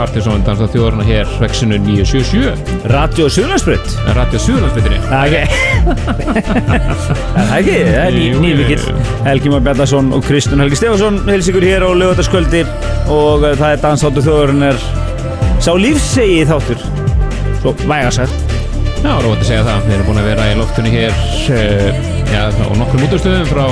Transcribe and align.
Partiðsson 0.00 0.40
Dansa 0.46 0.64
þjóðarna 0.72 1.04
hér, 1.04 1.28
vexinu 1.42 1.76
977 1.84 2.86
Radio 2.88 3.26
Suðlandsbrönd 3.28 3.90
Radio 4.16 4.38
Suðlandsbyttinni 4.40 5.00
Það 5.10 5.24
er 5.26 5.34
ekki? 7.58 7.74
Það 7.74 7.98
er 8.00 8.14
ný, 8.16 8.22
Jú, 8.22 8.30
jú, 8.30 8.38
nýmikill 8.44 8.86
jú. 8.86 8.94
Helgi 9.26 9.52
Már 9.52 9.64
Bjarnason 9.66 10.08
og 10.16 10.24
Kristján 10.24 10.62
Helgi 10.64 10.78
Stefansson 10.80 11.18
heils 11.28 11.50
ykkur 11.52 11.66
hér 11.68 11.84
á 11.84 11.90
lögataskvöldi 12.00 12.62
og 13.12 13.44
uh, 13.44 13.52
það 13.60 13.74
er 13.74 13.82
dansáttu 13.82 14.24
þjóðurinnar 14.24 14.80
sá 15.60 15.72
lífsegi 15.76 16.46
þáttur. 16.48 16.86
Svo 17.60 17.74
vægasætt 17.84 18.56
Já, 19.00 19.12
rót 19.24 19.36
að 19.40 19.46
segja 19.48 19.64
það, 19.64 19.84
við 19.86 19.94
erum 19.98 20.08
búin 20.10 20.22
að 20.22 20.26
vera 20.30 20.48
í 20.48 20.56
loftunni 20.60 20.94
hér 20.94 21.12
uh, 21.56 22.00
já, 22.32 22.42
á 22.48 22.72
nokkrum 22.80 23.04
útastöðum 23.08 23.52
frá 23.52 23.66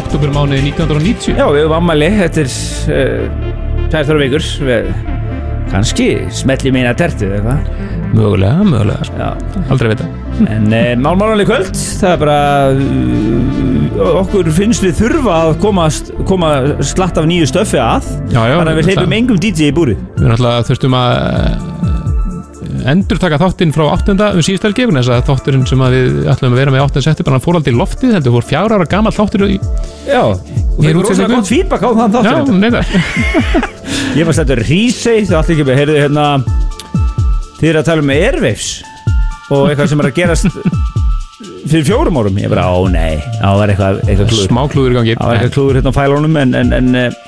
oktobermánuði 0.00 0.66
1990 0.72 1.38
Já, 1.38 1.46
við 1.54 1.64
höfum 1.64 1.78
ammæli 1.78 2.10
eftir 2.26 2.50
uh, 2.50 3.24
tvær 3.90 4.10
þar 4.10 4.22
vikur 4.26 4.50
við 4.66 4.92
kannski 5.70 6.08
smelli 6.34 6.72
meina 6.74 6.94
tertu 6.98 7.28
eða 7.30 7.56
eitthvað 7.56 7.98
Mögulega, 8.10 8.64
mögulega, 8.66 9.04
sko. 9.06 9.18
Já. 9.20 9.64
aldrei 9.70 9.92
vita 9.92 10.08
En 10.50 10.70
uh, 10.72 10.92
málmálanlega 10.98 11.46
kvöld, 11.50 11.76
það 12.00 12.14
er 12.14 12.20
bara 12.24 12.38
uh, 12.74 14.14
okkur 14.22 14.50
finnst 14.56 14.82
við 14.86 14.96
þurfa 15.02 15.36
að 15.44 15.52
koma, 15.62 15.86
koma 16.26 16.52
slatt 16.82 17.20
af 17.20 17.28
nýju 17.30 17.50
stöffi 17.50 17.78
að 17.82 18.08
Já, 18.32 18.40
já, 18.40 18.56
þannig 18.56 18.72
að 18.72 18.80
við 18.80 18.90
hleypum 18.90 19.18
engum 19.20 19.42
DJ 19.42 19.70
í 19.70 19.76
búrið 19.76 20.02
Við 20.18 20.34
alltaf 20.36 20.72
þurftum 20.72 20.98
að 20.98 21.78
endur 22.88 23.20
taka 23.20 23.38
þáttinn 23.40 23.72
frá 23.74 23.84
8. 23.92 24.14
um 24.16 24.42
síðust 24.44 24.64
helgi 24.64 24.86
vegna 24.88 25.02
þess 25.02 25.12
að 25.14 25.26
þátturinn 25.28 25.66
sem 25.68 25.82
að 25.84 25.96
við 25.96 26.18
ætlum 26.32 26.54
að 26.54 26.60
vera 26.62 26.74
með 26.74 26.84
8. 26.86 27.02
september 27.04 27.36
hann 27.36 27.44
fór 27.44 27.58
aldrei 27.58 27.74
í 27.74 27.78
loftið, 27.78 28.14
heldur 28.16 28.36
fór 28.36 28.46
fjár 28.48 28.74
ára 28.76 28.88
gammal 28.88 29.12
þáttur 29.14 29.46
í 29.46 29.58
Já, 30.08 30.22
og 30.80 30.86
það 30.86 30.90
er 30.90 30.96
rosalega 30.96 31.12
útsendingu? 31.12 31.36
gott 31.36 31.50
feedback 31.52 31.82
á 31.84 31.90
þann 32.00 32.14
þáttur 32.16 32.84
Ég 34.18 34.26
var 34.26 34.34
stættur 34.34 34.62
Rísei, 34.64 35.20
það 35.28 35.36
allir 35.38 35.54
ekki 35.54 35.66
með, 35.68 35.80
heyrðu 35.82 35.98
hérna 36.00 36.24
Þið 37.60 37.68
eru 37.70 37.82
að 37.82 37.88
tala 37.90 38.04
um 38.06 38.12
Airwaves 38.14 38.68
og 39.50 39.66
eitthvað 39.68 39.90
sem 39.90 40.00
er 40.00 40.08
að 40.08 40.16
gerast 40.16 40.46
fyrir 41.70 41.86
fjórum 41.88 42.20
árum. 42.20 42.38
Ég 42.40 42.52
bara, 42.52 42.68
ó 42.70 42.80
nei, 42.90 43.18
það 43.40 43.58
var 43.60 43.72
eitthvað, 43.72 43.98
eitthvað 44.06 44.30
klúður. 44.30 44.46
Smá 44.48 44.62
klúður 44.72 44.94
í 44.94 44.98
gangi. 44.98 45.16
Það 45.18 45.28
var 45.28 45.38
eitthvað 45.38 45.52
klúður 45.56 45.78
hérna 45.80 45.92
á 45.92 45.98
fælónum 45.98 46.40
en, 46.40 46.54
en, 46.60 46.72
en 46.78 46.98
eh, 47.00 47.18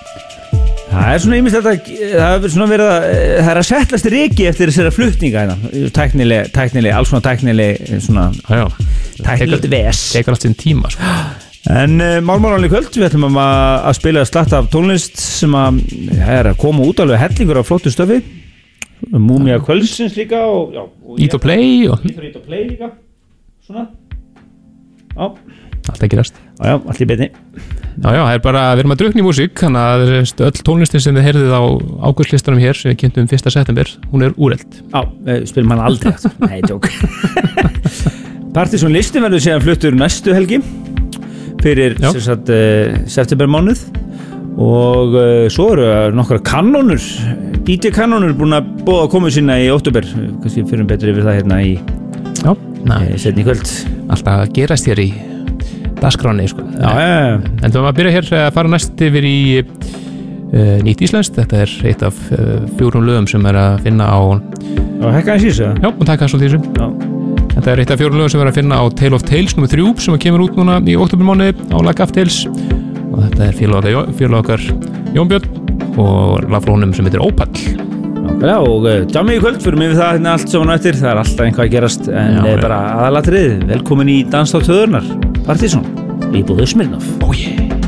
það 0.92 1.12
er 1.12 1.22
svona 1.24 1.38
ýmist 1.40 1.58
þetta 1.58 1.74
það 2.14 2.48
er 2.48 2.54
svona 2.56 2.70
verið 2.72 2.92
að 2.94 3.06
eh, 3.10 3.36
það 3.38 3.52
er 3.52 3.62
að 3.62 3.68
settlast 3.70 4.10
reiki 4.16 4.48
eftir 4.50 4.72
þessara 4.72 4.94
flutninga 4.96 5.44
hérna. 5.46 5.86
Tæknileg, 6.00 6.50
tæknileg, 6.56 6.96
alls 6.96 7.12
svona 7.12 7.24
tæknileg 7.28 7.86
eh, 7.88 8.02
svona 8.02 8.28
Já, 8.32 8.62
já, 8.62 9.24
tæknilegt 9.26 9.70
ves. 9.72 10.04
tekur 10.16 10.36
allt 10.36 10.48
sinn 10.48 10.58
tíma 10.58 10.92
sko. 10.92 11.12
En 11.70 12.00
uh, 12.02 12.18
málmálanlega 12.26 12.74
kvöld, 12.74 12.96
við 12.96 13.06
ætlum 13.06 13.36
að, 13.38 13.58
að 13.86 13.98
spila 14.00 14.24
slatt 14.26 14.54
af 14.56 14.70
tónlist 14.72 15.20
sem 15.22 15.52
að 15.54 15.78
það 16.10 16.38
er 16.40 16.48
að 16.50 16.62
koma 16.64 16.86
út 16.88 17.02
alveg 17.04 17.20
hellingur 17.22 17.60
af 17.60 17.68
flottu 17.68 17.92
stöfi. 17.94 18.18
Múmia 19.10 19.58
kvöldsins 19.62 20.14
líka 20.18 20.44
og, 20.46 20.74
já, 20.74 20.82
og 20.82 21.18
Eat 21.20 21.34
og 21.34 21.42
play 21.42 21.88
og 21.90 22.04
Ít 22.06 22.18
og 22.18 22.26
ít 22.28 22.36
play 22.46 22.68
líka 22.68 22.92
Svona. 23.66 23.88
Já, 25.12 25.26
allt 25.90 26.04
ekki 26.06 26.18
rast. 26.18 26.38
Já, 26.60 26.68
já, 26.70 26.76
allir 26.92 27.08
betni 27.10 27.28
Já, 27.28 28.08
já, 28.14 28.22
það 28.22 28.36
er 28.36 28.44
bara, 28.46 28.62
við 28.72 28.84
erum 28.84 28.94
að 28.94 29.02
drukna 29.02 29.20
í 29.20 29.26
músík 29.26 29.64
þannig 29.64 29.82
að 29.82 30.46
öll 30.46 30.62
tónlistin 30.68 31.02
sem 31.04 31.18
þið 31.18 31.26
heyrðið 31.28 31.52
á 31.52 31.62
águstlistanum 32.08 32.62
hér 32.62 32.78
sem 32.78 32.92
við 32.92 33.00
kynntum 33.02 33.28
1. 33.28 33.50
september, 33.52 33.92
hún 34.14 34.26
er 34.28 34.38
úreld 34.38 34.78
Já, 34.80 35.02
við 35.26 35.44
spilum 35.50 35.74
hann 35.74 35.84
aldrei. 35.90 36.14
Nei, 36.48 36.62
tjók 36.62 36.88
Partisón 38.56 38.94
listin 38.94 39.26
verður 39.26 39.44
síðan 39.44 39.66
fluttur 39.66 39.98
næstu 39.98 40.34
helgi 40.36 40.62
fyrir 41.62 41.96
sagt, 42.12 42.52
uh, 42.52 43.00
september 43.06 43.50
mánuð 43.50 43.86
og 44.60 45.16
uh, 45.16 45.48
svo 45.52 45.70
eru 45.72 45.88
nokkra 46.16 46.42
kanónur 46.44 47.00
DJ 47.62 47.94
kanónur 47.94 48.34
búin 48.36 48.58
að 48.58 48.70
bóða 48.86 49.08
komu 49.12 49.30
sína 49.32 49.60
í 49.62 49.70
óttúber 49.72 50.06
kannski 50.42 50.66
fyrir 50.68 50.88
betur 50.88 51.14
yfir 51.14 51.28
það 51.28 51.38
hérna 51.40 51.60
í 51.64 51.74
Já, 52.42 52.56
næ, 52.84 52.94
eh, 53.06 53.18
setni 53.18 53.44
kvöld. 53.44 53.68
Alltaf 54.10 54.48
gerast 54.54 54.88
hér 54.90 54.98
í 54.98 55.12
dagskráni, 56.00 56.48
sko. 56.50 56.64
Já. 56.74 57.38
En 57.62 57.70
þú 57.70 57.78
maður 57.78 57.92
að 57.92 57.98
byrja 58.00 58.14
hér 58.16 58.30
að 58.40 58.50
fara 58.56 58.72
næst 58.72 59.04
yfir 59.06 59.28
í 59.28 59.38
uh, 59.62 60.82
nýtt 60.82 61.06
íslenskt, 61.06 61.38
þetta 61.38 61.62
er 61.62 61.76
eitt 61.92 62.02
af 62.02 62.18
uh, 62.34 62.58
fjórum 62.80 63.06
lögum 63.06 63.30
sem 63.30 63.46
er 63.46 63.60
að 63.62 63.80
finna 63.86 64.10
á 64.10 64.18
Já, 65.02 65.08
hekka 65.18 65.38
þessu 65.38 65.70
Já, 65.70 65.88
og 65.88 66.06
taka 66.06 66.26
þessu 66.26 67.11
Já, 67.52 67.60
Þetta 67.60 67.72
er 67.74 67.82
eitt 67.82 67.90
af 67.92 68.00
fjórum 68.00 68.16
lögum 68.18 68.32
sem 68.32 68.40
er 68.42 68.48
að 68.50 68.58
finna 68.58 68.78
á 68.80 68.84
Tale 68.96 69.16
of 69.18 69.24
Tales 69.28 69.54
nr. 69.58 69.68
3 69.68 69.92
sem 70.00 70.18
kemur 70.24 70.44
út 70.46 70.56
núna 70.56 70.78
í 70.88 70.96
oktobermánuði 70.96 71.68
á 71.68 71.76
Lag 71.84 72.00
of 72.00 72.12
Tales. 72.16 72.38
Og 73.12 73.18
þetta 73.26 73.48
er 73.50 73.56
félag 73.58 73.84
okkar, 73.92 74.12
félag 74.16 74.38
okkar 74.46 74.64
Jón 75.12 75.28
Björn 75.28 75.98
og 76.00 76.46
lagflónum 76.48 76.94
sem 76.96 77.04
heitir 77.04 77.20
Opal 77.24 77.50
nákvæmlega 78.22 78.56
og 78.62 78.84
uh, 78.86 79.00
djami 79.10 79.34
í 79.36 79.40
kvöld 79.42 79.58
fyrir 79.64 79.78
mig 79.80 79.90
við 79.92 79.98
það 79.98 80.12
hérna 80.14 80.34
allt 80.38 80.52
saman 80.54 80.70
á 80.72 80.74
eftir. 80.78 80.96
Það 81.00 81.10
er 81.10 81.20
alltaf 81.24 81.44
einhvað 81.48 81.66
að 81.66 81.72
gerast 81.74 82.08
en 82.08 82.38
Já, 82.38 82.40
já, 82.46 82.54
já. 82.54 82.62
bara 82.62 82.80
aðalatrið 83.02 83.66
velkomin 83.74 84.12
í 84.14 84.18
Danstátt 84.32 84.70
höðurnar 84.70 85.10
Partisón 85.42 85.84
í 86.32 86.44
búðu 86.46 86.70
Smirnoff 86.70 87.10
Oh 87.26 87.34
yeah 87.36 87.81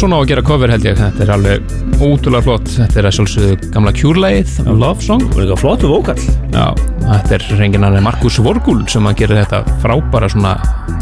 svona 0.00 0.16
á 0.16 0.20
að 0.22 0.30
gera 0.30 0.42
cover 0.46 0.70
held 0.72 0.86
ég, 0.86 0.96
þetta 0.96 1.24
er 1.24 1.30
alveg 1.34 1.72
ótrúlega 2.00 2.44
flott, 2.46 2.68
þetta 2.72 3.00
er 3.00 3.08
að 3.08 3.14
sjálfsögðu 3.18 3.70
gamla 3.74 3.92
kjúrlægið, 3.98 4.52
Love 4.70 5.04
Song. 5.04 5.24
Er 5.34 5.42
eitthvað 5.42 5.60
flottu 5.60 5.90
vókall. 5.90 6.22
Já, 6.54 6.64
þetta 7.04 7.36
er 7.36 7.44
reyngin 7.58 7.84
hann 7.84 7.98
Markus 8.06 8.38
Vorgul 8.40 8.78
sem 8.88 9.08
að 9.10 9.18
gera 9.20 9.42
þetta 9.42 9.76
frábæra 9.82 10.30
svona 10.32 10.54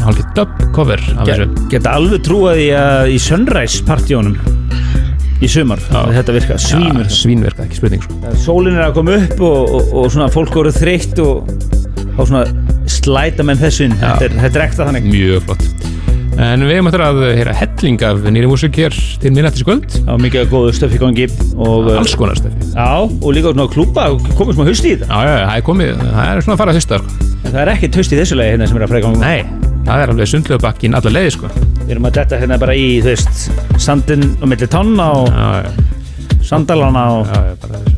hálfgeð 0.03 0.33
dub 0.35 0.63
cover 0.75 1.03
Geta 1.71 1.95
alveg 1.95 2.23
trúað 2.27 2.63
í 2.65 2.69
að 2.75 3.13
í 3.15 3.19
Sunrise 3.23 3.85
partíunum 3.87 4.35
í 5.39 5.47
sumar 5.47 5.79
að 5.95 6.15
þetta 6.17 6.35
virka 6.35 6.59
svínur 6.59 7.07
Já, 7.07 7.15
svínverka, 7.21 7.67
ekki 7.69 7.79
spurning 7.79 8.03
sko. 8.03 8.35
Sólin 8.43 8.75
er 8.75 8.89
að 8.89 8.97
koma 8.99 9.15
upp 9.21 9.43
og, 9.47 9.75
og, 9.77 9.93
og 10.01 10.09
svona 10.11 10.27
fólk 10.33 10.59
voru 10.59 10.75
þreytt 10.75 11.23
og 11.23 11.53
þá 12.17 12.23
svona 12.25 12.43
slæta 12.89 13.45
menn 13.47 13.61
þessu 13.61 13.87
inn. 13.87 13.95
Þetta 14.01 14.27
er, 14.27 14.39
þetta 14.43 14.59
er 14.59 14.65
ekta 14.65 14.89
þannig. 14.89 15.07
Mjög 15.13 15.45
flott 15.47 15.78
En 16.39 16.61
við 16.63 16.77
hefum 16.77 16.87
eftir 16.87 17.01
að 17.03 17.17
heyra 17.35 17.53
helling 17.59 18.03
af 18.07 18.19
nýri 18.31 18.47
músik 18.47 18.77
hér 18.79 18.93
til 19.19 19.31
minnættis 19.35 19.65
kvöld 19.67 19.97
var 20.07 20.21
mikið 20.23 20.45
góðu 20.53 20.71
stöf 20.77 20.93
í 20.95 20.99
gangi 21.01 21.25
og, 21.59 21.89
Alls 21.99 22.13
konar 22.15 22.39
stöfi 22.39 22.69
Já, 22.71 22.85
og 23.03 23.27
líka 23.35 23.51
svona 23.51 23.65
klúpa 23.73 24.05
komið 24.39 24.55
smá 24.55 24.69
hust 24.69 24.87
í 24.87 24.93
þetta 24.93 25.09
Já, 25.09 25.19
já, 25.27 25.41
það 25.49 25.57
er 25.57 25.65
komið, 25.67 25.91
það 26.05 26.31
er 26.31 26.41
svona 26.45 26.55
að 26.55 26.61
fara 26.61 26.71
að 26.71 26.79
hausta 26.79 27.01
sko. 27.01 27.27
en 27.43 27.49
það 27.49 27.59
er 27.65 27.73
ekki 27.73 27.91
hust 27.97 28.15
í 28.15 28.21
þessu 28.21 28.39
lagi 28.39 28.53
hérna 28.55 28.69
sem 28.71 28.79
er 28.79 28.87
að 28.87 28.93
fræða 28.93 29.13
Nei, 29.19 29.37
það 29.89 30.05
er 30.05 30.13
alveg 30.15 30.31
sundlegubakkin 30.31 30.97
alla 31.01 31.13
leiði 31.17 31.35
sko. 31.35 31.51
Við 31.83 31.93
erum 31.97 32.07
að 32.07 32.17
detta 32.21 32.39
hérna 32.39 32.59
bara 32.63 32.79
í, 32.79 32.87
þú 33.03 33.11
veist 33.11 33.45
sandin 33.89 34.27
og 34.39 34.47
milli 34.53 34.71
tanna 34.71 35.11
og 35.19 35.31
Já, 35.35 35.47
já, 35.67 36.35
sandalana 36.53 37.07
og 37.19 37.33
já, 37.35 37.41
já 37.51 37.97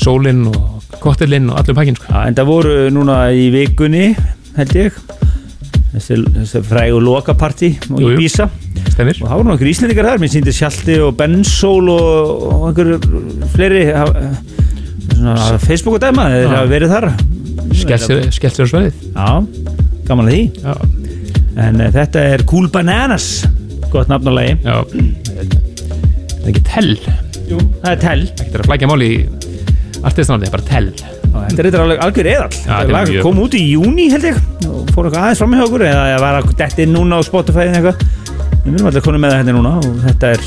Sólinn 0.00 0.46
og 0.48 1.00
kottillinn 1.02 1.50
og 1.50 1.58
allur 1.60 1.76
pakkin 1.82 1.98
sko. 1.98 2.12
Já, 2.14 2.28
en 2.30 2.38
það 2.38 2.54
voru 2.54 2.76
núna 2.94 3.24
í 3.34 3.50
vikunni 3.58 4.12
held 4.54 4.78
ég 4.78 5.02
þessi, 6.10 6.62
frægu 6.66 7.00
lokapartí 7.04 7.70
og 7.90 8.02
í. 8.02 8.14
Bísa 8.18 8.48
Stemir 8.90 9.20
og 9.20 9.28
það 9.28 9.36
voru 9.40 9.48
nokkur 9.50 9.70
íslendingar 9.70 10.08
þar 10.10 10.22
mér 10.22 10.32
sýndi 10.32 10.54
Sjalti 10.54 10.96
og 11.04 11.12
Bensól 11.18 11.90
og, 11.92 12.46
og 12.50 12.64
einhver 12.70 13.48
fleiri 13.54 13.84
svona 15.20 15.58
Facebook 15.62 15.98
og 15.98 16.02
dæma 16.02 16.26
þeir 16.32 16.54
hafa 16.54 16.70
verið 16.70 16.94
þar. 16.94 17.08
Skellt 17.80 18.58
sér 18.58 18.70
sveið 18.70 18.90
Já, 19.14 19.28
gaman 20.08 20.30
að 20.30 20.34
því. 20.34 20.42
Já, 20.64 20.74
en 21.66 21.82
uh, 21.82 21.90
þetta 21.94 22.24
er 22.34 22.44
Cool 22.50 22.70
Bananas 22.72 23.28
gott 23.92 24.10
nafn 24.10 24.30
á 24.30 24.32
lagi. 24.34 24.56
Já. 24.64 24.76
Það 26.30 26.44
er 26.44 26.52
ekki 26.54 26.64
tell? 26.70 26.92
Jú, 27.50 27.60
það 27.82 27.92
er 27.92 28.02
Tell. 28.04 28.26
Ekki 28.38 28.60
að 28.60 28.68
flækja 28.68 28.90
máli 28.90 29.10
í 29.10 29.22
artistanandi, 30.06 30.46
það 30.46 30.50
er 30.50 30.56
bara 30.56 30.68
tell. 30.70 30.92
Þetta 31.30 31.62
er 31.62 31.68
eitthvað 31.70 32.04
algjör 32.06 32.30
er 33.04 33.10
mjög 33.10 33.26
kom 33.26 33.42
út 33.44 33.54
í 33.58 33.62
júni 33.70 34.08
held 34.10 34.30
ég 34.30 34.38
fór 35.00 35.08
eitthvað 35.08 35.26
aðeins 35.26 35.40
fram 35.40 35.54
með 35.54 35.66
okkur 35.66 35.86
eða 35.88 36.06
ég 36.10 36.24
var 36.24 36.38
að 36.40 36.50
detti 36.60 36.86
núna 36.90 37.20
á 37.20 37.20
Spotify 37.24 37.66
eða 37.66 37.80
eitthvað. 37.80 38.06
Við 38.60 38.74
erum 38.74 38.88
alltaf 38.90 39.04
konum 39.06 39.22
með 39.24 39.32
það 39.32 39.38
hérna 39.40 39.54
núna 39.56 39.70
og 39.80 40.00
þetta 40.04 40.32
er 40.34 40.42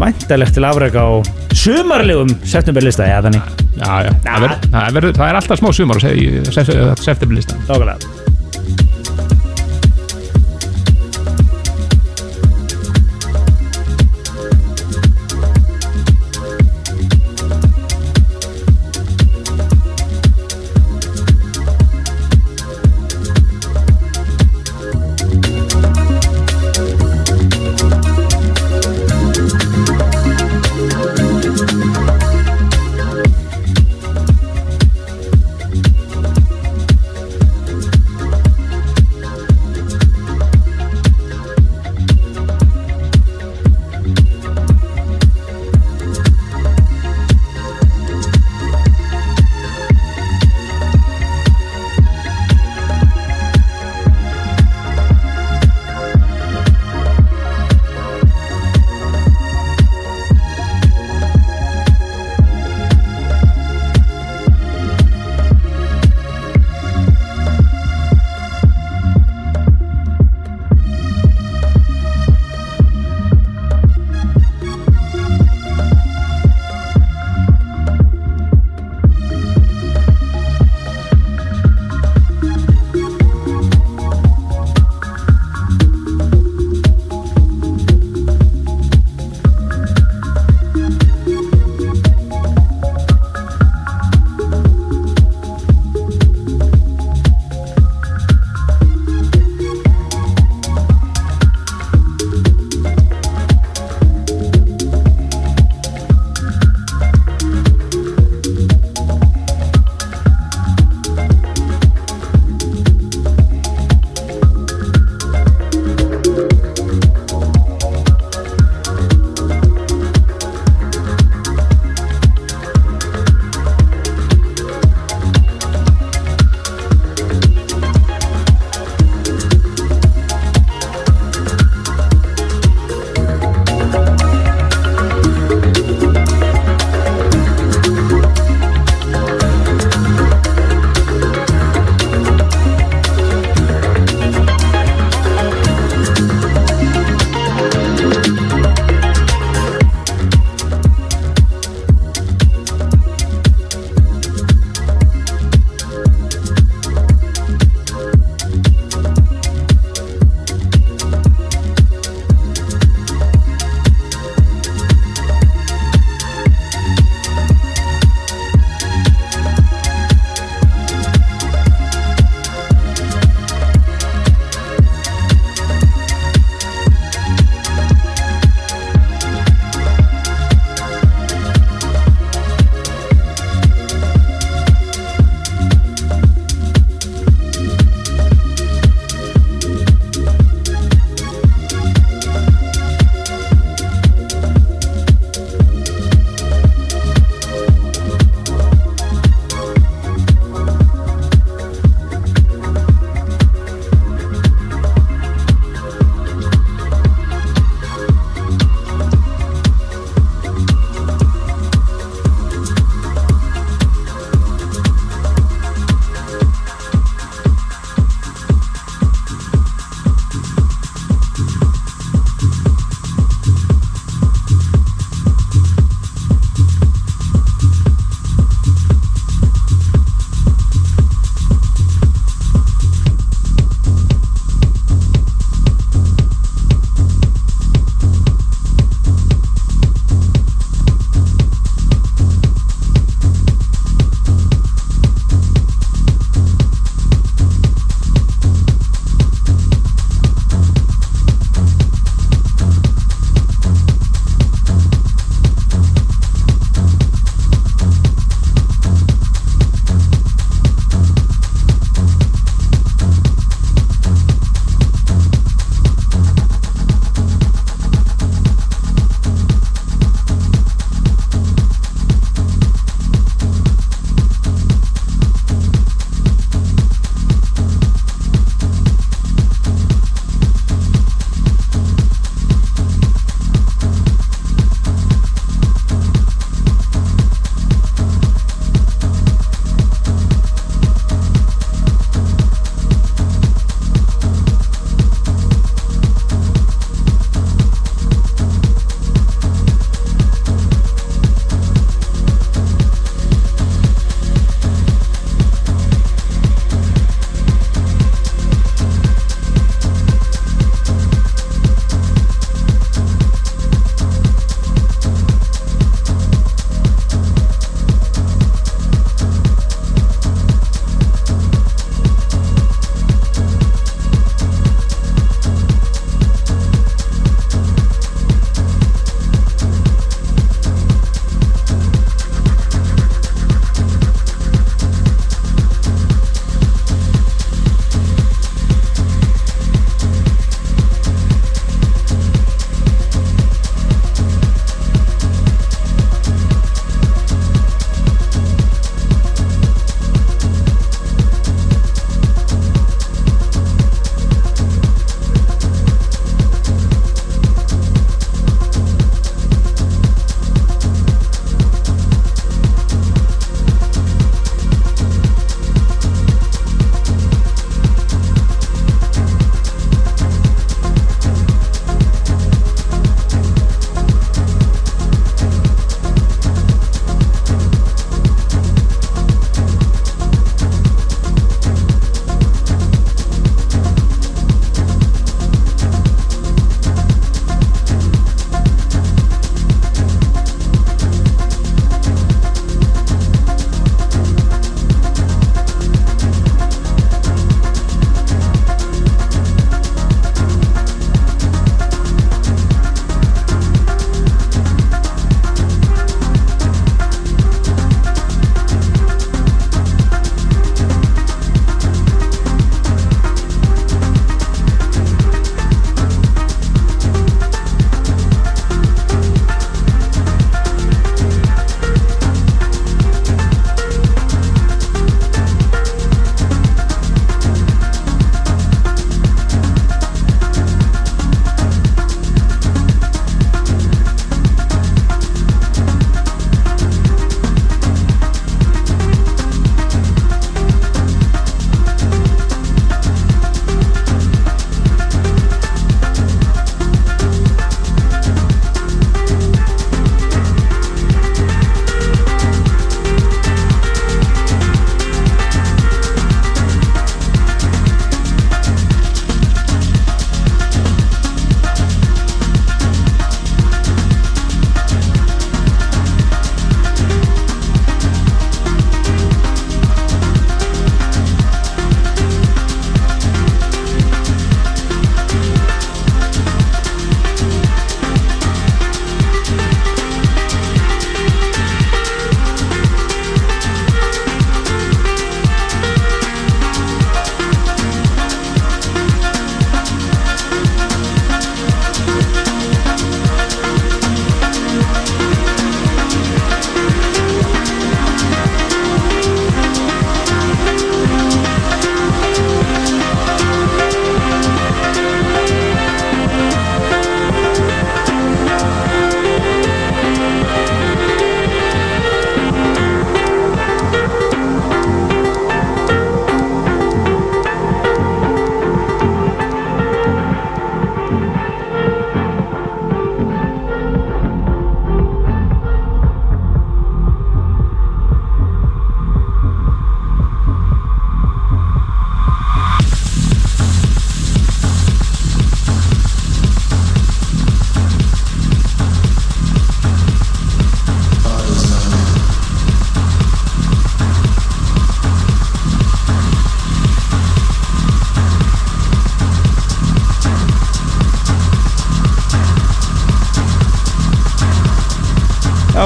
væntalegt 0.00 0.56
til 0.56 0.66
afrega 0.66 1.04
á 1.06 1.10
sumarlegum 1.54 2.32
septemberlista, 2.42 3.06
já 3.06 3.20
Já, 3.80 4.02
já, 4.04 4.10
það, 4.26 4.48
ver, 4.96 5.06
það, 5.14 5.28
er 5.28 5.38
alltaf 5.38 5.60
smá 5.62 5.70
sumar 5.72 6.02
í 6.10 6.26
septemberlistan 6.50 7.62
Nákvæmlega 7.68 8.19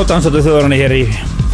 á 0.04 0.08
dansáttu 0.12 0.40
þjóðarana 0.44 0.76
hér 0.76 0.92
í 0.92 1.02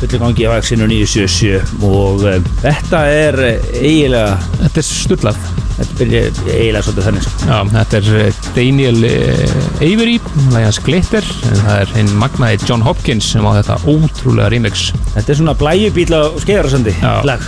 fullu 0.01 0.19
gangi 0.19 0.47
á 0.51 0.59
Axinu 0.59 0.87
977 0.91 1.85
og 1.87 2.23
uh, 2.27 2.39
þetta 2.65 3.01
er 3.07 3.37
uh, 3.39 3.69
eiginlega 3.79 4.39
Þetta 4.61 4.81
er 4.81 4.87
stullað. 4.87 5.39
Þetta 5.77 5.99
byrja 6.01 6.23
eiginlega 6.27 6.83
svolítið 6.85 7.07
þannig 7.07 7.27
sko. 7.27 7.47
Já, 7.47 7.59
þetta 7.75 7.99
er 8.01 8.09
eh, 8.19 8.41
Daniel 8.57 9.07
eh, 9.09 9.55
Avery 9.87 10.17
Lægans 10.53 10.81
Glitter 10.85 11.29
það 11.47 11.71
er 11.77 11.95
hinn 11.95 12.11
magnaði 12.21 12.69
John 12.69 12.85
Hopkins 12.85 13.31
sem 13.33 13.47
á 13.47 13.51
þetta 13.61 13.79
ótrúlega 13.87 14.51
remix. 14.53 14.89
Þetta 15.15 15.33
er 15.33 15.41
svona 15.41 15.57
blæjubíl 15.63 16.09
á 16.13 16.23
skeiðarasandi 16.43 16.97
Já. 16.99 17.13
lag. 17.31 17.47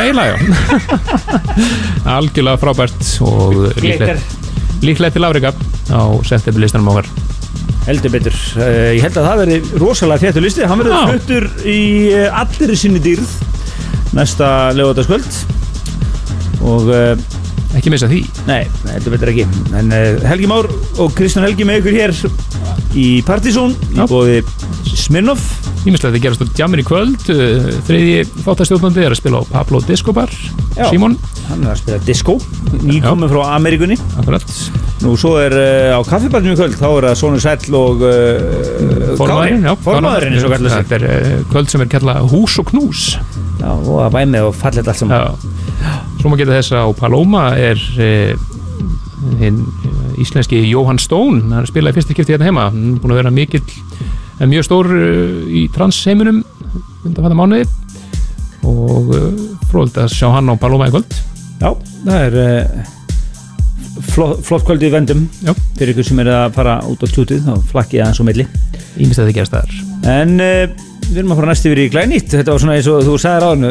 Eiginlega, 0.00 0.32
já. 0.32 0.38
Algjörlega 2.16 2.62
frábært 2.64 3.12
og 3.28 3.60
líklegt. 3.84 4.40
Líklegt 4.82 5.14
til 5.18 5.28
afrika 5.28 5.52
á 5.92 6.02
septemberlistanum 6.26 6.90
okkar 6.96 7.12
heldur 7.86 8.14
betur. 8.14 8.36
Uh, 8.56 8.92
ég 8.96 9.02
held 9.04 9.18
að 9.18 9.28
það 9.28 9.42
verði 9.42 9.82
rosalega 9.82 10.26
þéttu 10.26 10.44
listi. 10.44 10.66
Hann 10.68 10.82
verður 10.82 11.12
fluttur 11.12 11.48
í 11.68 11.80
uh, 12.14 12.40
allir 12.42 12.74
sinni 12.78 13.02
dýrð 13.02 13.36
næsta 14.16 14.48
lögutaskvöld 14.76 15.38
og 16.68 16.92
uh, 16.92 17.14
Ekki 17.72 17.88
missa 17.88 18.04
því. 18.04 18.18
Nei, 18.44 18.66
heldur 18.90 19.14
betur 19.14 19.30
ekki. 19.32 19.46
En 19.78 19.88
Helgi 20.28 20.44
Már 20.50 20.66
og 21.00 21.14
Kristján 21.16 21.46
Helgi 21.46 21.64
með 21.64 21.78
ykkur 21.80 21.94
hér 21.96 22.12
í 23.00 23.06
Partizón 23.24 23.72
í 23.96 24.04
bóði 24.10 24.42
Smirnoff 24.92 25.62
Ímislegt 25.82 26.12
að 26.14 26.20
gerast 26.22 26.44
á 26.44 26.46
Jammer 26.60 26.78
í 26.78 26.84
kvöld. 26.86 27.24
Þriði 27.88 28.20
þáttastjórnandi 28.44 29.02
er 29.02 29.16
að 29.16 29.18
spila 29.18 29.40
á 29.42 29.44
Pablo 29.50 29.80
Disco 29.82 30.14
Bar 30.14 30.30
Já. 30.76 30.86
Simon, 30.92 31.16
hann 31.48 31.64
er 31.64 31.72
að 31.72 31.80
spila 31.82 31.98
disco. 32.06 32.36
Nýkominn 32.84 33.32
frá 33.32 33.56
Amerikunni 33.56 33.98
akkurat 34.20 34.46
nú 35.02 35.12
svo 35.18 35.34
er 35.40 35.54
uh, 35.56 35.98
á 35.98 36.00
kaffibarnum 36.06 36.54
í 36.54 36.58
kvöld 36.58 36.76
þá 36.78 36.86
er 36.88 37.06
það 37.08 37.16
Sónu 37.18 37.40
Sæll 37.42 37.76
og 37.76 38.04
uh, 38.06 39.16
Formaðurinn, 39.18 39.66
já, 39.66 39.72
formaðurinn 39.82 40.36
eins 40.36 40.46
og 40.46 40.54
kallar 40.54 40.74
sig 40.74 40.86
Þetta 40.90 40.98
er 40.98 41.06
uh, 41.08 41.44
kvöld 41.50 41.72
sem 41.72 41.84
er 41.84 41.90
kallað 41.90 42.28
Hús 42.32 42.56
og 42.62 42.68
Knús. 42.70 43.02
Já, 43.58 43.68
og 43.72 43.98
að 44.04 44.16
væmið 44.16 44.48
og 44.48 44.56
fallet 44.58 44.90
allt 44.92 45.04
Já. 45.12 45.20
Svo 46.20 46.30
má 46.30 46.38
geta 46.38 46.54
þess 46.54 46.74
að 46.78 46.86
á 46.86 46.90
Paloma 46.98 47.44
er 47.58 47.82
hinn 49.40 49.60
íslenski 50.22 50.60
Jóhann 50.68 51.00
Stone 51.02 51.50
hann 51.50 51.66
spilaði 51.66 51.98
fyrst 51.98 52.14
skipti 52.14 52.36
hérna 52.36 52.50
heima. 52.50 52.68
Hann 52.70 52.94
er 52.94 53.02
búin 53.02 53.14
að 53.16 53.22
vera 53.22 53.34
mikill 53.34 53.64
mjög 54.42 54.66
stór 54.68 54.90
í 55.50 55.66
transheiminum 55.74 56.42
undan 57.02 57.26
fæta 57.26 57.38
mánuði. 57.38 57.66
Og 58.62 59.10
fróðilegt 59.70 60.02
að 60.04 60.14
sjá 60.14 60.28
hann 60.36 60.50
á 60.50 60.54
Paloma 60.62 60.90
í 60.90 60.94
kvöld. 60.94 61.18
Já, 61.62 61.70
það 62.06 62.26
er 62.28 62.92
flott, 64.12 64.40
flott 64.46 64.64
kvöld 64.68 64.84
í 64.86 64.92
vendum. 64.92 65.26
Já. 65.44 65.52
fyrir 65.78 65.94
ykkur 65.94 66.08
sem 66.12 66.22
er 66.22 66.32
að 66.36 66.54
fara 66.56 66.78
út 66.88 67.02
á 67.02 67.06
tjútið 67.10 67.44
þá 67.46 67.52
flakkið 67.72 68.04
aðeins 68.04 68.22
á 68.22 68.28
milli. 68.28 68.48
Ímest 69.02 69.20
að 69.22 69.28
það 69.30 69.36
gerast 69.38 69.56
þar. 69.56 69.76
En 70.12 70.34
uh, 70.42 70.64
við 71.08 71.20
erum 71.20 71.34
að 71.34 71.40
fara 71.40 71.50
næst 71.52 71.66
yfir 71.68 71.80
í 71.82 71.88
glænýtt. 71.92 72.30
Þetta 72.32 72.54
var 72.54 72.62
svona 72.62 72.76
eins 72.78 72.88
og 72.92 73.02
þú 73.06 73.16
sagðir 73.20 73.46
á 73.46 73.50
hann 73.52 73.66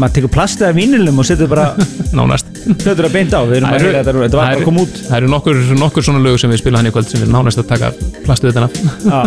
maður 0.00 0.16
tekur 0.18 0.34
plastið 0.34 0.68
af 0.68 0.78
vínilum 0.78 1.22
og 1.22 1.28
setur 1.28 1.50
bara 1.50 1.66
nánast. 2.18 2.50
hlutur 2.84 3.08
að 3.08 3.16
beint 3.16 3.34
á. 3.34 3.40
Við 3.48 3.58
erum 3.60 3.70
að 3.70 3.82
reyna 3.84 4.02
þetta, 4.02 4.16
þetta 4.24 4.40
var 4.40 4.52
bara 4.52 4.60
að 4.60 4.68
koma 4.68 4.84
út. 4.86 5.00
Það 5.08 5.18
eru 5.20 5.32
nokkur, 5.34 5.62
nokkur 5.82 6.08
svona 6.08 6.24
lög 6.24 6.38
sem 6.42 6.54
við 6.54 6.62
spila 6.62 6.80
hann 6.82 6.90
í 6.90 6.94
kvöld 6.94 7.10
sem 7.10 7.24
við 7.24 7.34
nánast 7.34 7.62
að 7.62 7.70
taka 7.74 7.92
plastuð 8.26 8.58
þetta. 8.58 9.24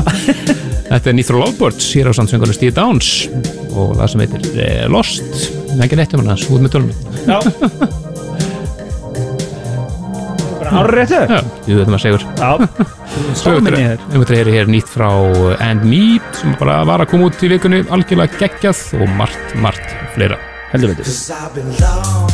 Þetta 0.87 1.09
er 1.11 1.15
Nithro 1.17 1.41
Lovebirds, 1.41 1.89
hér 1.97 2.07
á 2.07 2.13
sandsöngunum 2.15 2.55
Steve 2.55 2.71
Downs. 2.71 3.27
Og 3.75 3.97
það 3.99 4.11
sem 4.13 4.23
heitir 4.23 4.63
eh, 4.63 4.85
Lost, 4.87 5.49
er 5.75 5.83
ekki 5.83 5.99
rétt 5.99 6.15
um 6.15 6.23
hann 6.23 6.47
út 6.47 6.63
með 6.63 6.77
bara 6.79 7.97
árréttu 10.81 11.19
Já, 11.21 11.41
við 11.67 11.81
veitum 11.81 11.97
að 11.97 12.03
segur. 12.05 12.25
Við 13.17 14.19
að 14.49 14.53
hér 14.57 14.71
nýtt 14.71 14.91
frá 14.91 15.09
And 15.63 15.87
Me 15.87 16.01
sem 16.37 16.55
bara 16.59 16.79
var 16.87 17.03
að 17.03 17.11
koma 17.13 17.29
út 17.31 17.43
í 17.43 17.51
vikunni. 17.53 17.83
Algjörlega 17.87 18.41
geggjað 18.43 18.85
og 19.01 19.13
margt, 19.19 19.55
margt 19.63 19.95
fleira. 20.15 20.39
Heldur 20.73 20.95
betur 20.95 22.26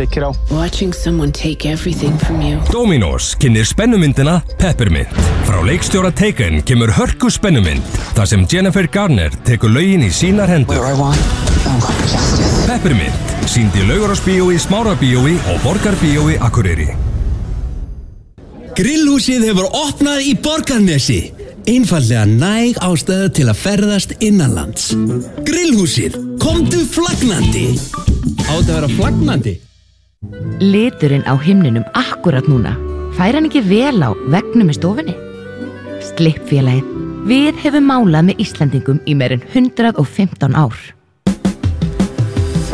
birthday, 0.00 0.06
kiddo. 0.06 0.34
Watching 0.50 0.92
someone 0.92 1.32
take 1.32 1.68
everything 1.68 2.18
from 2.18 2.40
you. 2.40 2.58
Dominos 2.72 3.36
kynir 3.36 3.64
spennumyndina 3.64 4.42
Peppermint. 4.58 5.08
Frá 5.44 5.60
leikstjóra 5.66 6.10
Taken 6.10 6.62
kemur 6.62 6.92
hörku 6.94 7.30
spennumynd 7.30 7.82
þar 8.16 8.26
sem 8.26 8.46
Jennifer 8.50 8.88
Garner 8.92 9.30
tekur 9.44 9.72
lögin 9.72 10.04
í 10.06 10.10
sínar 10.10 10.50
hendur. 10.50 10.80
Peppermint, 12.66 13.36
síndi 13.50 13.84
laugarásbíói, 13.88 14.58
smárabíói 14.58 15.36
og 15.52 15.60
borgarbíói 15.64 16.38
Akureyri. 16.40 16.90
Grillhúsið 18.78 19.44
hefur 19.50 19.68
opnað 19.74 20.24
í 20.24 20.34
Borgarnesi. 20.40 21.20
Einfallega 21.68 22.24
næg 22.24 22.78
ástæða 22.80 23.28
til 23.36 23.48
að 23.50 23.58
ferðast 23.60 24.14
innanlands. 24.24 24.94
Grillhúsið, 25.44 26.16
komdu 26.40 26.86
flagnandi. 26.88 27.74
Átt 28.48 28.70
að 28.70 28.78
vera 28.78 28.94
flagnandi? 28.94 29.58
Liturinn 30.60 31.24
á 31.24 31.32
himninum 31.40 31.86
akkurat 31.96 32.44
núna 32.44 32.74
fær 33.16 33.32
hann 33.32 33.46
ekki 33.48 33.62
vel 33.64 34.02
á 34.04 34.12
vegnum 34.28 34.68
í 34.68 34.76
stofunni? 34.76 35.14
Slippfélagið. 36.04 36.84
Við 37.24 37.56
hefum 37.62 37.88
málað 37.88 38.26
með 38.28 38.42
Íslandingum 38.44 39.00
í 39.08 39.16
meirinn 39.16 39.40
115 39.54 40.52
ár. 40.60 40.76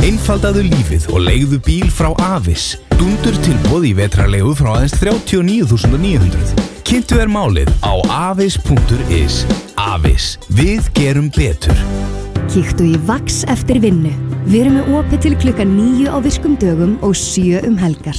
Einfaldaðu 0.03 0.66
lífið 0.66 1.09
og 1.14 1.24
leiðu 1.28 1.62
bíl 1.62 1.87
frá 1.95 2.11
Avis. 2.26 2.74
Dundur 2.99 3.39
tilbúð 3.47 3.91
í 3.93 3.95
vetrarlegu 4.03 4.55
frá 4.59 4.72
aðeins 4.76 4.99
39.900. 4.99 6.66
Kynntu 6.87 7.22
er 7.22 7.30
málið 7.30 7.70
á 7.87 7.95
avis.is. 8.30 9.43
Avis. 9.78 10.37
Við 10.51 10.91
gerum 10.99 11.30
betur. 11.34 12.26
Kíktu 12.47 12.84
í 12.86 12.99
Vax 13.09 13.42
eftir 13.51 13.80
vinnu. 13.82 14.12
Við 14.47 14.61
erum 14.61 14.76
með 14.78 14.90
opið 15.01 15.22
til 15.24 15.32
klukkan 15.42 15.72
nýju 15.74 16.12
á 16.14 16.18
virkum 16.22 16.55
dögum 16.62 16.94
og 17.03 17.16
sjö 17.18 17.59
um 17.66 17.74
helgar. 17.80 18.18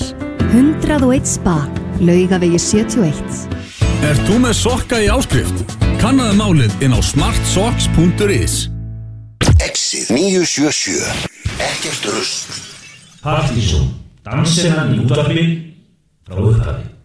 101 0.51 1.27
spa, 1.27 1.55
laugavegi 2.03 2.59
71. 2.59 3.47
Ert 4.07 4.23
þú 4.27 4.41
með 4.43 4.57
sokka 4.59 4.99
í 5.03 5.07
áskrift? 5.11 5.63
Kannaðu 6.01 6.35
málið 6.37 6.75
inn 6.85 6.93
á 6.93 6.99
smartsocks.is 7.01 8.67
Exið 9.65 10.11
977 10.13 11.07
Ekkert 11.57 12.05
rusl 12.11 12.59
Partísón, 13.23 13.89
dansinnan 14.27 14.93
í 14.93 15.01
útvarfi 15.07 15.47
frá 16.27 16.43
upphafi. 16.43 16.96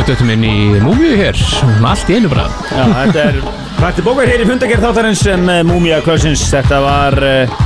Við 0.00 0.08
döttum 0.12 0.32
inn 0.34 0.48
í 0.48 0.56
múmiu 0.82 1.14
hér. 1.18 1.38
Allt 1.84 2.10
í 2.10 2.18
einu 2.18 2.32
bara. 2.32 2.48
Já, 2.70 2.84
þetta 3.04 3.28
er 3.28 3.44
Prakti 3.74 4.04
bókar 4.06 4.30
hér 4.30 4.40
í 4.40 4.46
fundagerð 4.48 4.84
þáttarins 4.86 5.20
sem 5.26 5.48
uh, 5.50 5.60
Múmia 5.66 5.98
Klausins 6.04 6.44
Þetta 6.48 6.78
var 6.80 7.16
uh, 7.20 7.64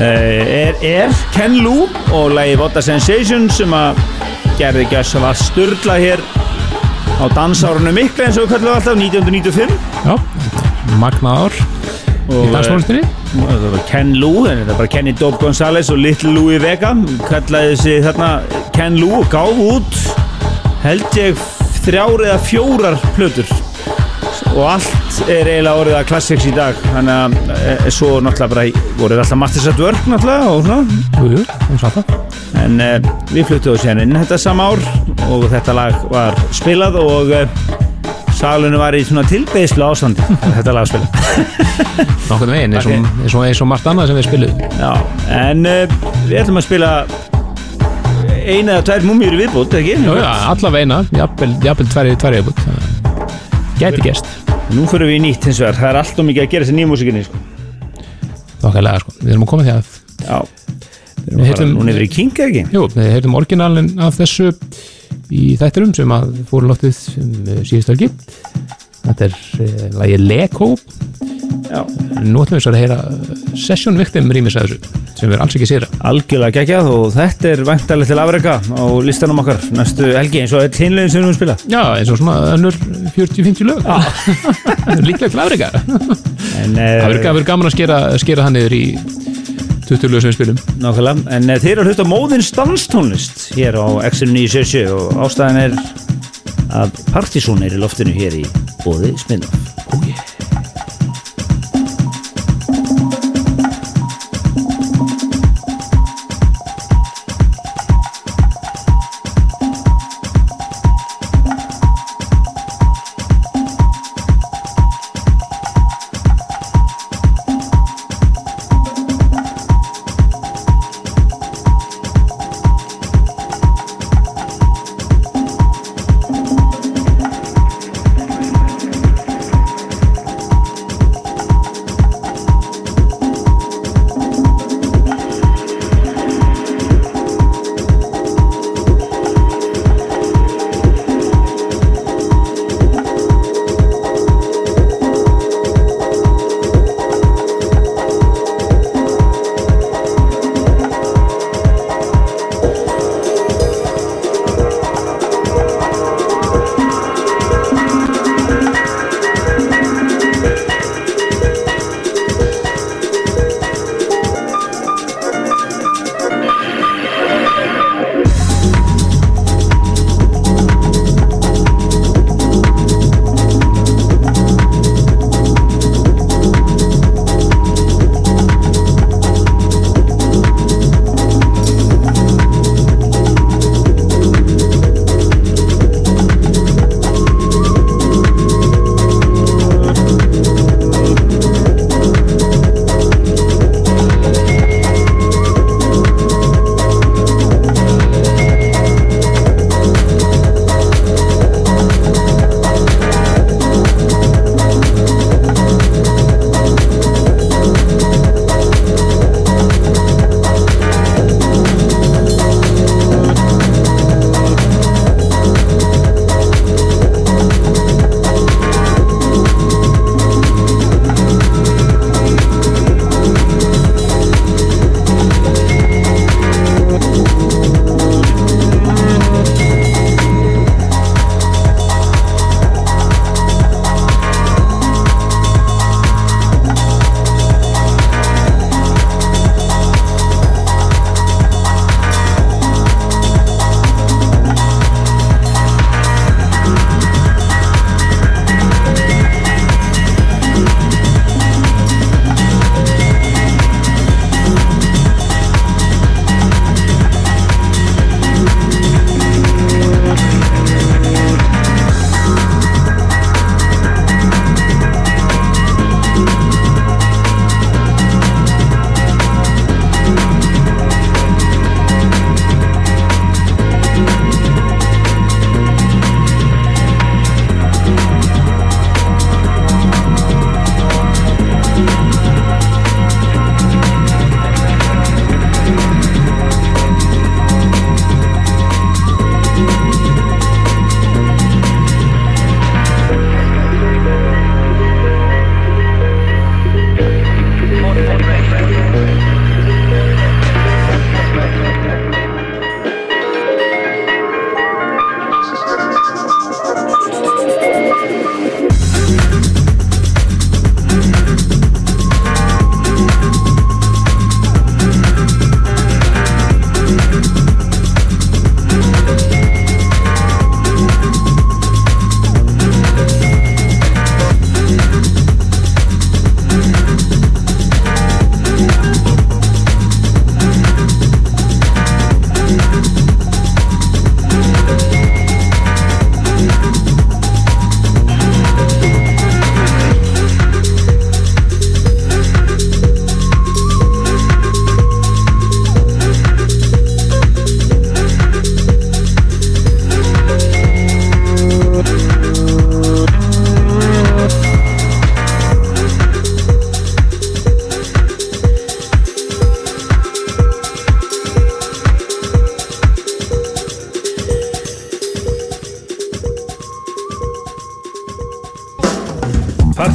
er, 0.00 0.78
er 0.80 1.12
Ken 1.34 1.58
Lou 1.62 1.84
og 2.16 2.32
lagi 2.34 2.56
Votta 2.58 2.82
Sensation 2.82 3.50
sem 3.52 3.70
að 3.76 4.00
gerði 4.58 4.86
gæs 4.90 5.12
að 5.18 5.26
var 5.26 5.38
sturla 5.38 5.98
hér 6.00 6.24
á 7.20 7.24
dansárunum 7.36 7.94
mikla 7.94 8.26
eins 8.26 8.40
og 8.40 8.48
við 8.48 8.56
kallum 8.56 8.74
alltaf 8.74 8.96
1995 8.96 9.70
Já, 10.08 10.14
magnað 11.00 11.44
ár 11.44 11.60
í 12.30 12.42
dansmólistinni 12.50 13.04
þetta 13.30 13.72
var 13.76 13.84
Ken 13.86 14.14
Lou, 14.18 14.46
en 14.50 14.64
þetta 14.64 14.78
bara 14.80 14.90
Kenny 14.90 15.14
Dope 15.14 15.38
Gonzalez 15.42 15.92
og 15.92 16.00
Little 16.02 16.32
Louie 16.34 16.58
Vega. 16.62 16.90
Kallaði 17.28 17.76
þessi 17.76 18.00
þarna 18.08 18.30
Ken 18.74 18.98
Lou 18.98 19.20
og 19.20 19.30
gáf 19.30 19.60
út 19.62 20.00
held 20.84 21.18
ég 21.18 21.42
þrjár 21.84 22.24
eða 22.28 22.38
fjórar 22.44 22.98
plötur. 23.16 23.50
Og 24.50 24.64
allt 24.66 25.20
er 25.30 25.48
eiginlega 25.48 25.76
orðið 25.78 25.98
að 25.98 26.08
classics 26.10 26.48
í 26.48 26.54
dag 26.54 26.78
þannig 26.90 27.14
að 27.16 27.52
e, 27.60 27.92
svo 27.94 28.16
náttúrulega 28.24 28.52
bara 28.54 28.94
voruð 28.98 29.22
alltaf 29.22 29.40
Masters 29.40 29.68
at 29.70 29.82
Work 29.82 30.08
náttúrulega 30.10 30.54
og 30.54 30.64
svona. 30.66 31.00
Jú, 31.20 31.30
jú, 31.36 31.44
alltaf 31.76 32.40
en 32.60 32.80
e, 32.82 32.88
við 33.30 33.46
fluttum 33.50 33.76
á 33.76 33.82
sér 33.82 34.02
inn 34.02 34.16
þetta 34.16 34.40
sama 34.40 34.70
ár 34.72 34.82
og 35.30 35.46
þetta 35.52 35.76
lag 35.76 36.02
var 36.10 36.40
spilað 36.56 36.98
og 37.00 37.32
e, 37.36 37.44
salunum 38.40 38.80
var 38.80 38.96
í 38.96 39.02
svona 39.04 39.24
tilbeðslu 39.28 39.84
ástandi. 39.84 40.24
Þegar 40.30 40.54
þetta 40.60 40.76
lag 40.76 40.86
og, 42.30 42.52
eins 42.56 43.34
og, 43.34 43.42
eins 43.44 43.60
og 43.60 43.68
margt 43.68 43.88
annað 43.90 44.10
sem 44.10 44.20
við 44.20 44.28
spilum. 44.28 44.62
Já, 44.80 44.92
en 45.40 45.66
uh, 45.68 45.98
við 46.28 46.38
ætlum 46.40 46.60
að 46.60 46.66
spila 46.68 46.92
eina 48.40 48.76
eða 48.76 48.84
tvær 48.88 49.06
múmjur 49.08 49.36
í 49.36 49.40
viðbútt, 49.42 49.74
ekki? 49.80 49.96
Já, 50.00 50.12
já, 50.20 50.30
allavega 50.52 50.84
eina, 50.86 51.00
jafnvel, 51.16 51.88
tverri, 51.92 52.14
tverri 52.20 52.40
viðbútt 52.40 52.60
Gæti 53.80 54.04
gest 54.04 54.28
Nú 54.70 54.84
fyrir 54.86 55.08
við 55.10 55.16
í 55.16 55.22
nýtt 55.24 55.48
hins 55.48 55.58
vegar, 55.58 55.78
það 55.78 55.88
er 55.90 55.98
alltaf 56.00 56.26
mikið 56.28 56.44
að 56.44 56.52
gera 56.52 56.66
þessi 56.66 56.76
nýja 56.76 56.88
músikinni 56.90 57.24
sko. 57.26 57.40
Þokkalega, 58.60 59.00
sko, 59.02 59.14
við 59.18 59.32
erum 59.34 59.44
að 59.46 59.50
koma 59.50 59.66
því 59.66 59.72
að 59.74 59.88
Já, 60.20 60.36
við 61.16 61.32
erum 61.32 61.42
að 61.42 61.50
fara 61.50 61.68
núna 61.72 61.94
yfir 61.94 62.04
í 62.04 62.10
King, 62.14 62.42
ekki? 62.46 62.64
Jú, 62.76 62.84
við 62.94 63.10
heyrðum 63.16 63.36
orginalin 63.40 63.90
af 64.06 64.20
þessu 64.20 64.52
í 65.30 65.44
þættirum 65.58 65.94
sem 65.96 66.14
að 66.14 66.32
fóru 66.50 66.70
loftið 66.70 67.02
um, 67.22 67.34
síðustu 67.66 67.94
helgi 67.96 68.10
Þetta 69.00 69.26
er 69.26 69.36
uh, 69.36 69.84
lagið 69.98 70.26
Leko 70.28 70.70
Já. 71.70 71.82
Nú 72.22 72.42
ætlum 72.42 72.58
við 72.58 72.64
svo 72.64 72.72
að 72.72 72.80
heyra 72.80 72.98
Session 73.58 73.98
Victim 73.98 74.30
rýmis 74.34 74.58
að 74.58 74.74
þessu 74.74 74.99
sem 75.20 75.30
erum 75.30 75.44
alls 75.44 75.56
ekki 75.56 75.68
sér. 75.68 75.86
Algjörlega 76.10 76.60
geggjað 76.60 76.90
og 76.90 77.06
þetta 77.14 77.50
er 77.50 77.62
væntalega 77.68 78.10
til 78.10 78.20
afrega 78.22 78.56
á 78.60 78.84
listanum 79.04 79.42
okkar 79.42 79.60
næstu 79.76 80.10
helgi 80.16 80.42
eins 80.42 80.54
og 80.56 80.64
öll 80.64 80.80
hinlegin 80.80 81.12
sem 81.12 81.26
við 81.28 81.38
spila. 81.38 81.56
Já, 81.70 81.82
eins 81.98 82.12
og 82.12 82.20
svona 82.20 82.36
önnur 82.56 82.76
40-50 83.16 83.68
lög. 83.68 83.84
Líklega 85.08 85.30
til 85.30 85.42
afrega 85.44 85.70
En, 86.60 86.76
Það 86.76 87.08
verður 87.10 87.48
gaman 87.48 87.70
að 87.70 87.76
skera, 87.76 88.00
skera 88.20 88.46
hann 88.46 88.56
niður 88.56 88.76
í 88.76 88.84
20 89.90 90.12
lög 90.12 90.22
sem 90.22 90.30
við 90.30 90.36
spilum. 90.38 90.60
Nákvæmlega, 90.80 91.26
en 91.36 91.50
uh, 91.50 91.60
þeir 91.60 91.72
eru 91.74 91.84
að 91.84 91.92
hluta 91.92 92.08
móðins 92.08 92.52
danstónlist 92.54 93.48
hér 93.58 93.80
á 93.80 93.86
X977 94.10 94.86
og 94.94 95.24
ástæðan 95.26 95.62
er 95.66 95.78
að 96.70 97.00
Partizón 97.10 97.64
er 97.66 97.74
í 97.74 97.80
loftinu 97.82 98.14
hér 98.14 98.42
í 98.42 98.44
bóði 98.84 99.16
Sminnhoff 99.18 99.90
Oh 99.90 100.04
yeah 100.06 100.29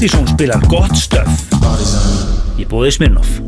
Partizón 0.05 0.27
spilar 0.27 0.61
gott 0.67 0.95
stöf. 0.95 1.29
Ég 2.61 2.67
búið 2.69 2.91
Smirnoff 2.93 3.44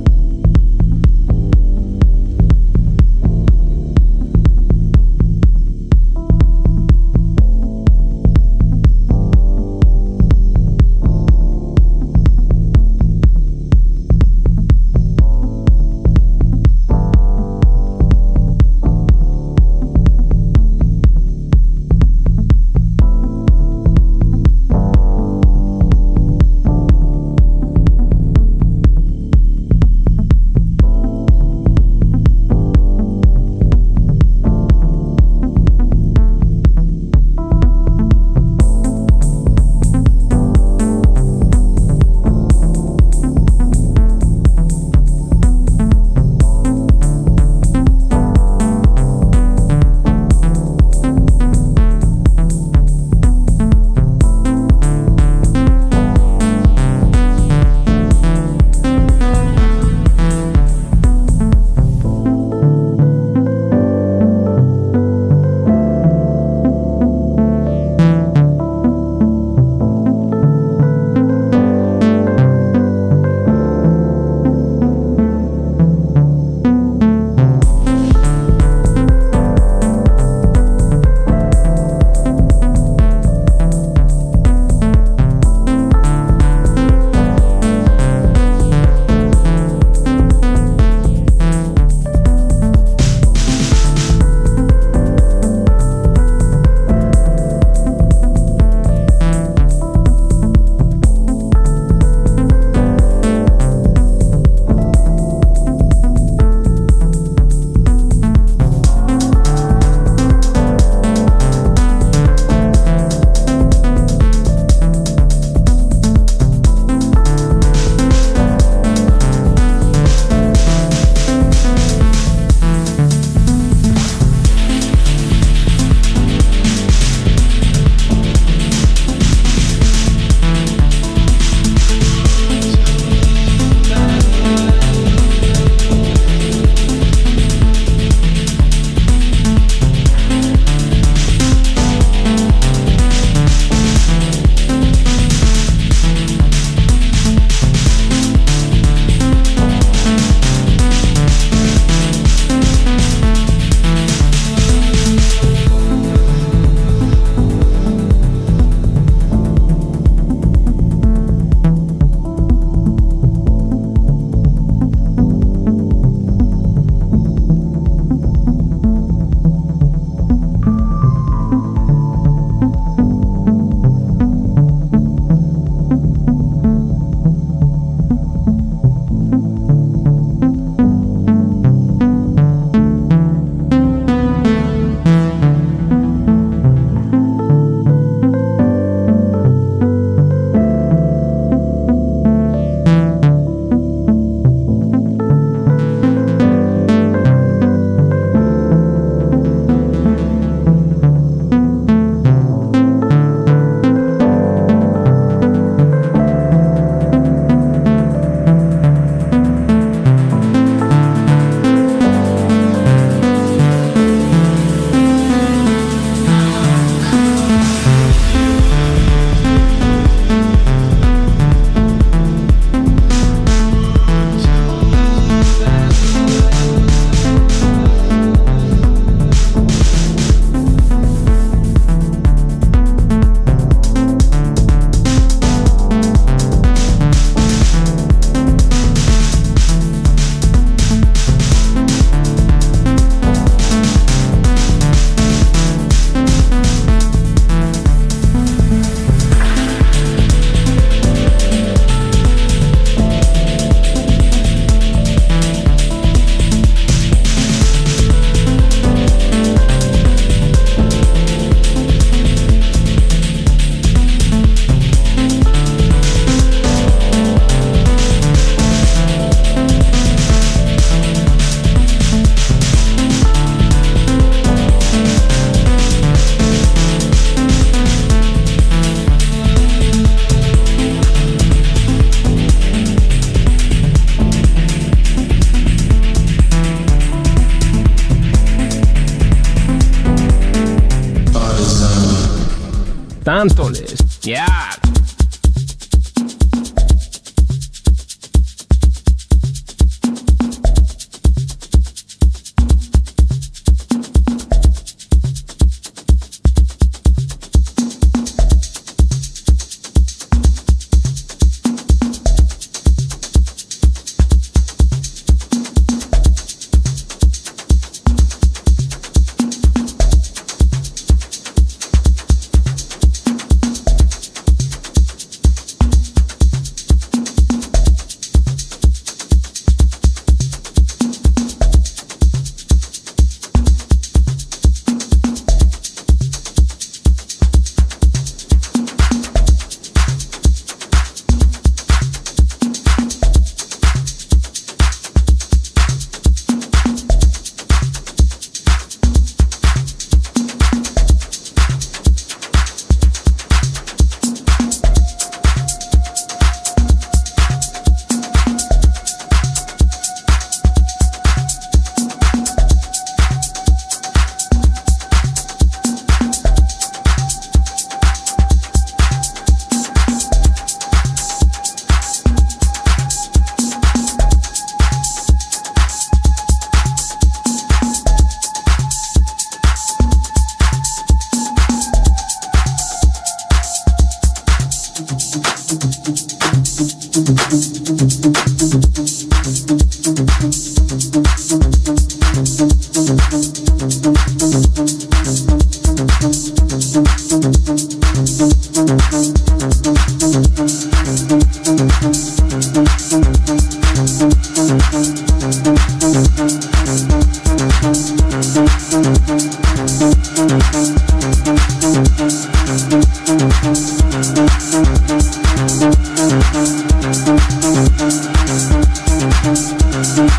Já, 420.28 420.34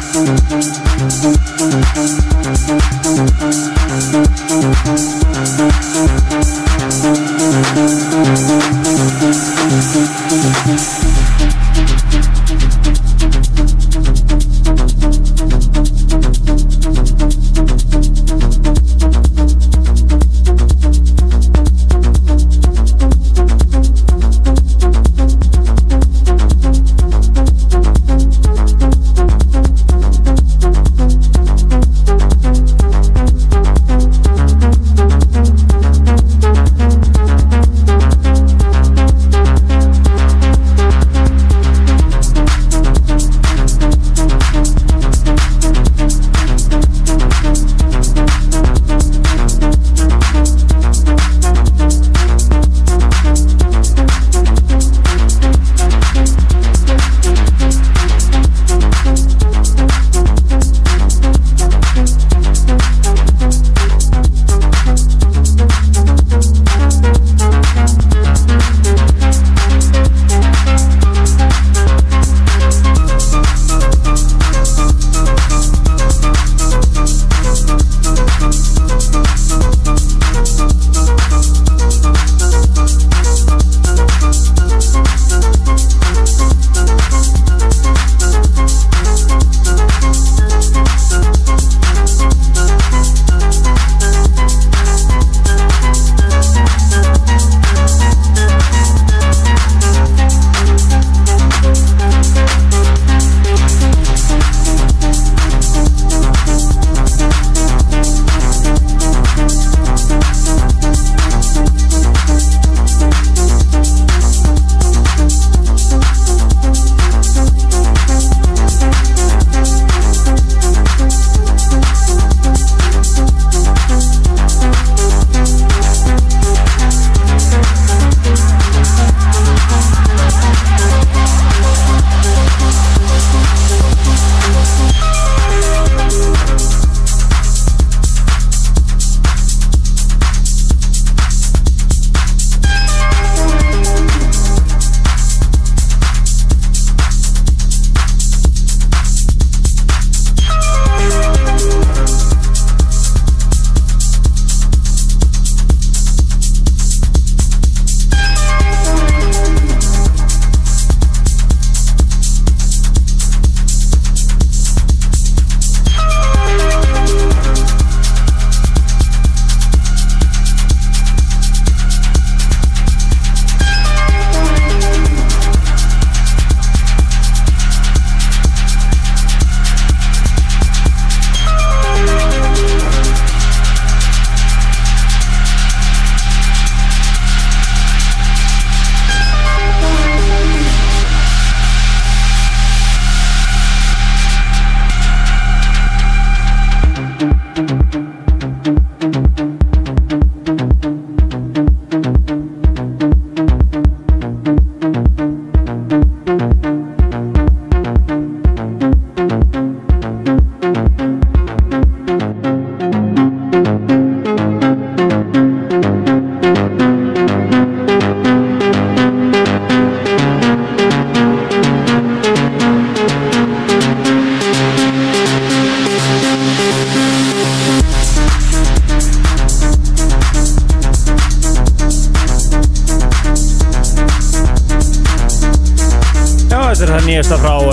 nýjasta 237.19 237.35
frá 237.43 237.55
uh, 237.59 237.73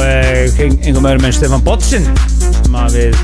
einhverjum 0.58 1.06
öðrum 1.06 1.26
en 1.28 1.34
Stefan 1.36 1.62
Botsin 1.62 2.06
sem 2.41 2.78
að 2.82 2.96
við 2.98 3.18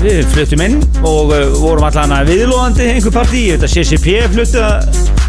við 0.00 0.30
fluttum 0.32 0.62
inn 0.64 0.78
og 1.04 1.34
uh, 1.36 1.42
vorum 1.60 1.84
allan 1.90 2.14
að 2.16 2.30
viðlóðandi 2.30 2.86
einhver 2.94 3.12
partí, 3.12 3.42
að 3.52 3.66
CCP 3.68 4.14
flutta 4.32 4.70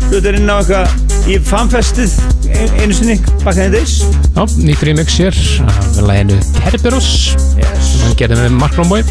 fluttur 0.06 0.38
inn 0.40 0.48
á 0.48 0.64
eitthvað 0.64 1.28
í 1.28 1.36
fanfestið 1.44 2.16
ein- 2.54 2.80
einu 2.86 2.96
sinni 2.96 3.18
baka 3.44 3.58
þeim 3.66 3.76
deys 3.76 3.98
Já, 4.32 4.48
nýtt 4.64 4.88
remix 4.88 5.20
hér 5.20 5.44
af 5.68 6.00
læginu 6.08 6.40
Kerberos 6.62 7.12
yes. 7.60 7.90
sem 7.90 8.08
hann 8.08 8.16
gerði 8.24 8.40
með 8.46 8.60
Mark 8.64 8.80
Romboy. 8.80 9.04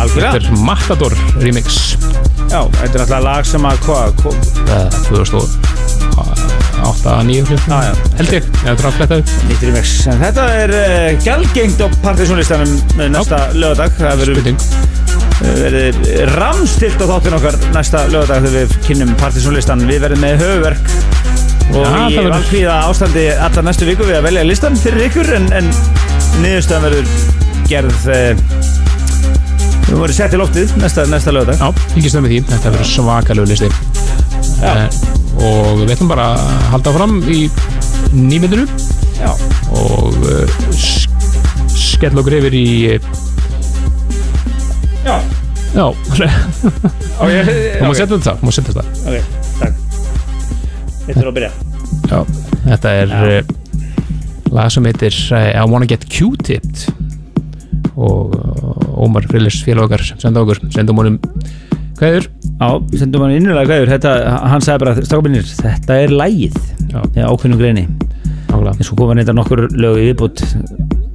Þetta 0.00 0.34
er 0.40 0.50
Matador 0.66 1.14
remix. 1.38 1.94
Já, 2.50 2.64
þetta 2.80 2.90
er 2.96 3.02
alltaf 3.06 3.22
lag 3.22 3.46
sem 3.46 3.70
að 3.70 3.84
hvað, 3.86 4.24
hvað 7.00 7.30
2008-2009 7.30 8.18
held 8.20 8.34
ég, 8.36 8.48
ég 8.50 8.80
þarf 8.80 8.86
að 8.90 8.96
fletta 8.98 9.18
upp 9.20 9.32
þetta 10.24 10.46
er 10.60 10.74
uh, 10.76 11.08
gjaldgengt 11.24 11.82
á 11.82 11.86
partysónlistanum 12.04 12.74
með 12.98 13.12
næsta 13.16 13.40
lögadag 13.56 13.96
Það 14.00 15.60
verður 15.64 15.98
uh, 16.00 16.24
ramstilt 16.34 17.00
á 17.00 17.06
þáttin 17.14 17.36
okkar 17.38 17.56
næsta 17.74 18.02
lögadag 18.12 18.44
þegar 18.46 18.56
við 18.58 18.74
kynnum 18.88 19.14
partysónlistan 19.20 19.86
Við 19.88 20.02
verðum 20.04 20.24
með 20.26 20.44
höfuverk 20.44 20.92
og 21.70 21.84
það 21.86 22.00
í 22.10 22.16
verður- 22.18 22.32
valkvíða 22.34 22.76
ástandi 22.90 23.24
allar 23.46 23.66
næstu 23.68 23.86
viku 23.86 24.08
við 24.08 24.18
að 24.18 24.26
velja 24.26 24.42
listan 24.48 24.78
fyrir 24.80 25.06
ykkur 25.06 25.30
en, 25.38 25.46
en 25.60 25.70
niðurstöðan 26.42 26.86
verður 26.88 27.14
gerð 27.70 28.10
uh, 28.10 28.32
við 29.86 29.96
vorum 30.02 30.14
sett 30.18 30.34
í 30.34 30.40
loftið 30.42 30.74
næsta, 30.82 31.06
næsta 31.10 31.34
lögadag 31.34 31.62
Já, 31.62 31.70
fylgjast 31.94 32.18
það 32.18 32.26
með 32.26 32.34
því, 32.34 32.42
þetta 32.50 32.74
verður 32.76 32.92
svakalegu 32.96 33.50
listi 33.54 33.72
Já. 34.60 35.19
Og 35.40 35.82
við 35.84 35.92
ætlum 35.96 36.10
bara 36.12 36.26
að 36.36 36.64
halda 36.74 36.92
fram 36.96 37.14
í 37.32 37.40
nýmyndinu 38.12 38.66
Já. 39.20 39.32
og 39.76 40.16
uh, 40.24 40.58
sk- 40.74 41.28
skella 41.72 42.20
okkur 42.22 42.38
yfir 42.40 42.56
í 42.58 42.66
Já. 45.04 45.16
Já. 45.74 45.86
Þú 46.10 47.86
má 47.86 47.92
setja 47.96 48.16
þetta, 48.16 48.34
má 48.44 48.50
setja 48.52 48.72
þetta. 48.74 48.84
Ok, 49.06 49.16
takk. 49.60 49.74
Þetta 51.06 51.20
er 51.22 51.28
að 51.30 51.36
byrja. 51.38 51.50
Já, 52.10 52.18
þetta 52.66 52.92
er 53.04 53.14
uh, 53.16 53.54
lag 54.56 54.72
sem 54.74 54.88
heitir 54.90 55.16
uh, 55.30 55.46
I 55.54 55.64
Wanna 55.70 55.88
Get 55.90 56.04
Q-Tipped 56.10 56.84
og 58.00 58.34
Ómar 59.00 59.24
Frillis 59.30 59.60
félag 59.64 59.88
okkar 59.88 60.04
senda 60.20 60.42
okkur, 60.44 60.60
sendum 60.74 61.00
honum 61.00 61.16
kveður 62.00 62.28
Já, 62.60 62.68
sendum 63.00 63.24
hann 63.24 63.34
innilega 63.36 63.68
kveður 63.68 63.92
þetta, 63.94 64.14
Hann 64.52 64.64
sagði 64.64 64.82
bara, 64.84 64.94
strákabinir, 65.06 65.50
þetta 65.60 65.98
er 66.04 66.14
lægið 66.14 66.58
Já. 66.90 67.26
Ákveðnum 67.28 67.60
greini. 67.60 67.86
En 68.50 68.82
svo 68.84 68.96
koma 68.98 69.14
neitt 69.14 69.30
nokkur 69.32 69.68
lög 69.78 70.00
í 70.00 70.08
viðbútt 70.10 70.42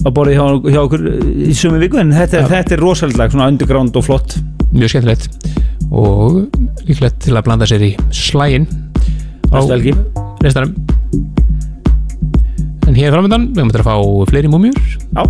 á 0.05 0.09
borðið 0.13 0.37
hjá, 0.37 0.45
hjá 0.71 0.79
okkur 0.85 1.05
í 1.49 1.53
sömu 1.57 1.81
viku 1.81 1.99
en 1.99 2.13
þetta, 2.15 2.45
þetta 2.47 2.75
er 2.77 2.83
rosalega 2.83 3.27
svona 3.33 3.49
underground 3.51 3.97
og 3.97 4.05
flott. 4.05 4.37
Mjög 4.71 4.93
skemmtilegt. 4.93 5.27
Og 5.91 6.45
líklegt 6.87 7.19
til 7.25 7.35
að 7.35 7.45
blanda 7.47 7.67
sér 7.69 7.83
í 7.85 7.91
slægin 8.15 8.69
á 9.51 9.59
listanum. 10.45 10.73
En 12.85 12.93
hér 12.93 13.13
framöndan 13.15 13.49
við 13.49 13.63
höfum 13.63 13.71
þetta 13.73 13.81
að 13.81 13.87
fá 13.89 14.29
fleiri 14.29 14.49
múmjur 14.51 14.75
Já, 14.77 15.23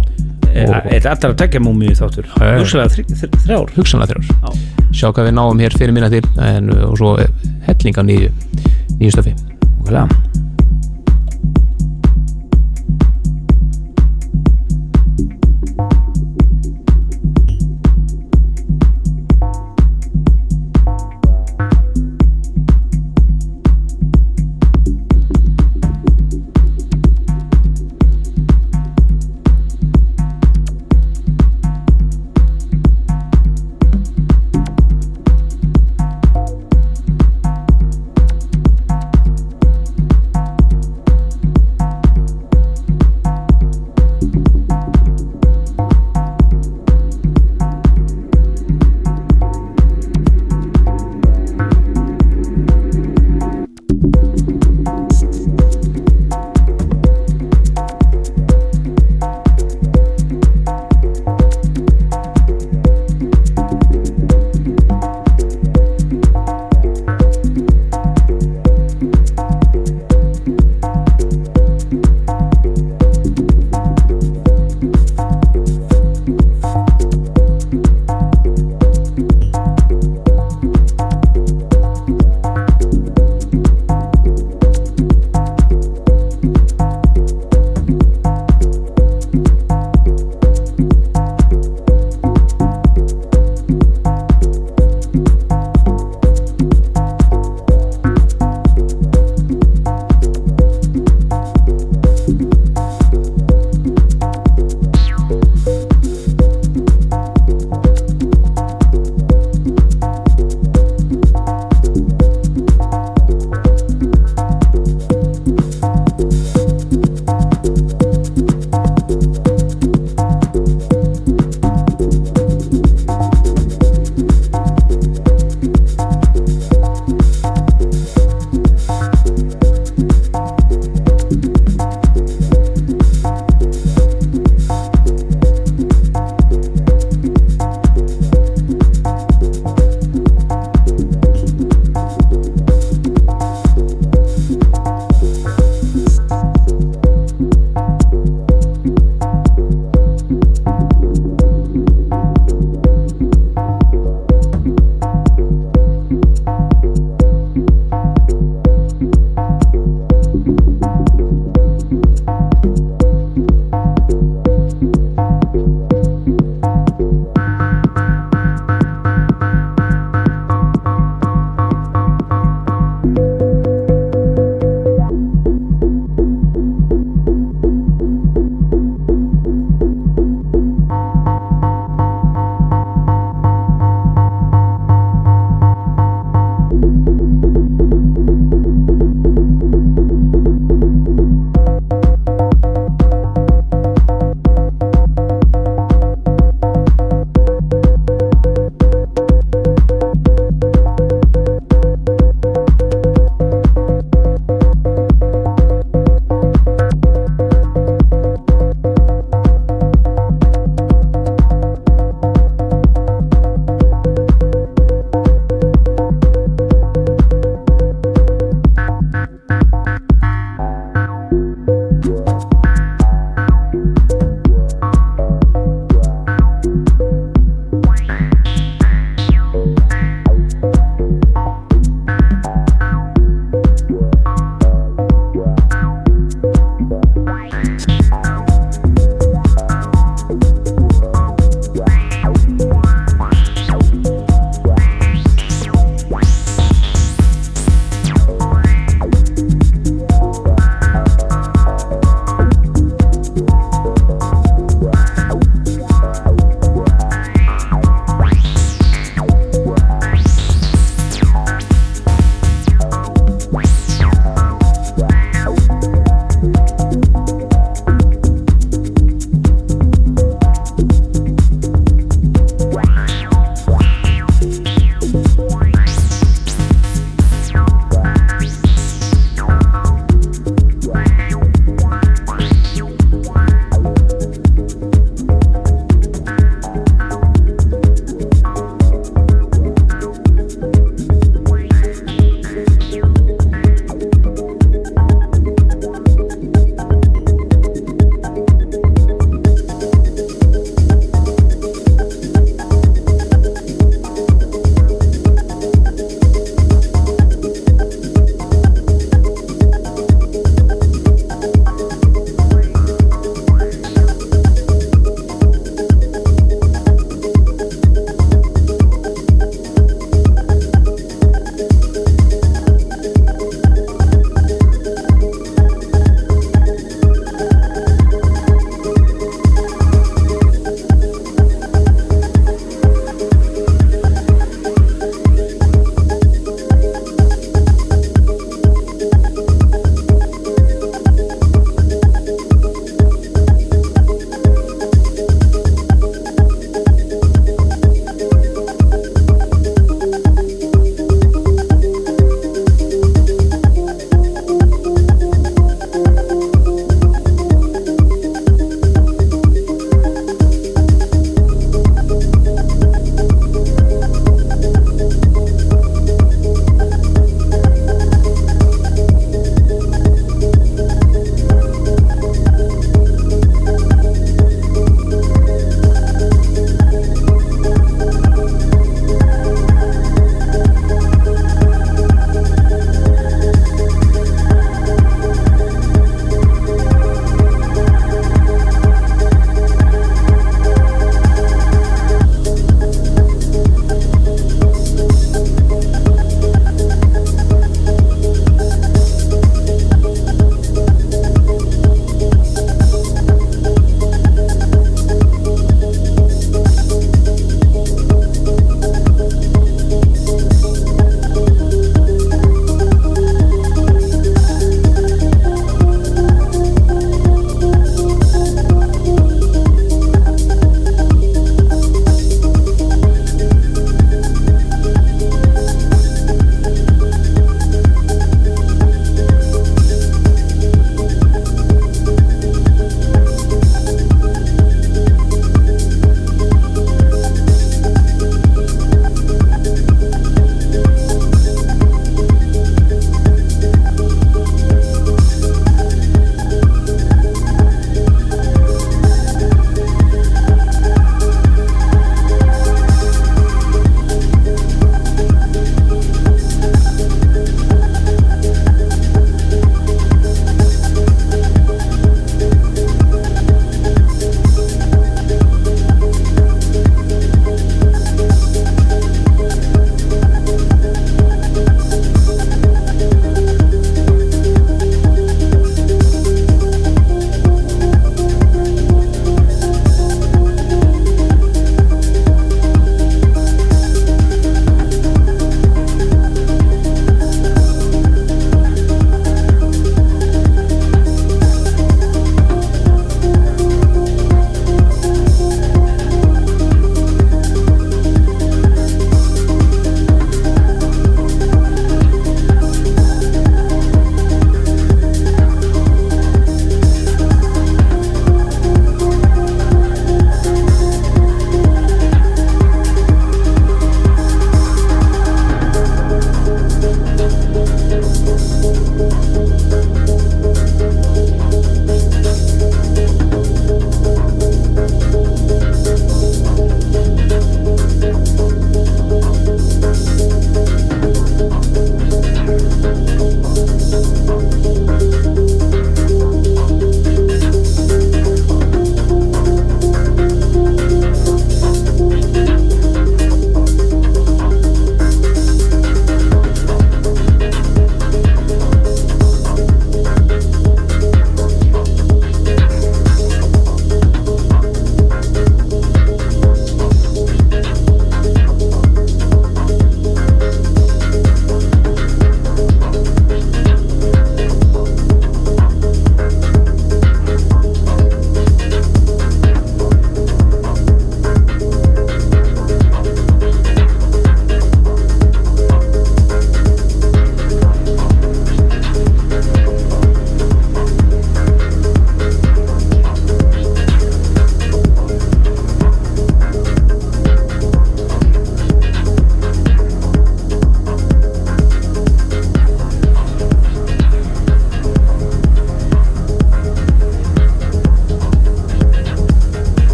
allra 0.56 1.32
að 1.32 1.36
tekja 1.41 1.60
múmið 1.64 1.97
þáttur? 1.99 2.30
Þr- 2.38 3.41
þrjár? 3.43 3.74
Hugsanlega 3.76 4.16
þrjár. 4.16 4.56
Sjá 4.95 5.10
hvað 5.12 5.28
við 5.28 5.36
náum 5.36 5.60
hér 5.66 5.76
fyrir 5.76 5.95
minna 5.95 6.10
til 6.14 6.24
en, 6.39 6.70
og 6.88 6.95
svo 6.99 7.16
helling 7.68 7.99
á 7.99 8.03
nýju 8.08 8.32
nýju 9.01 9.12
stöfi 9.18 9.36
Okkurlega 9.82 10.08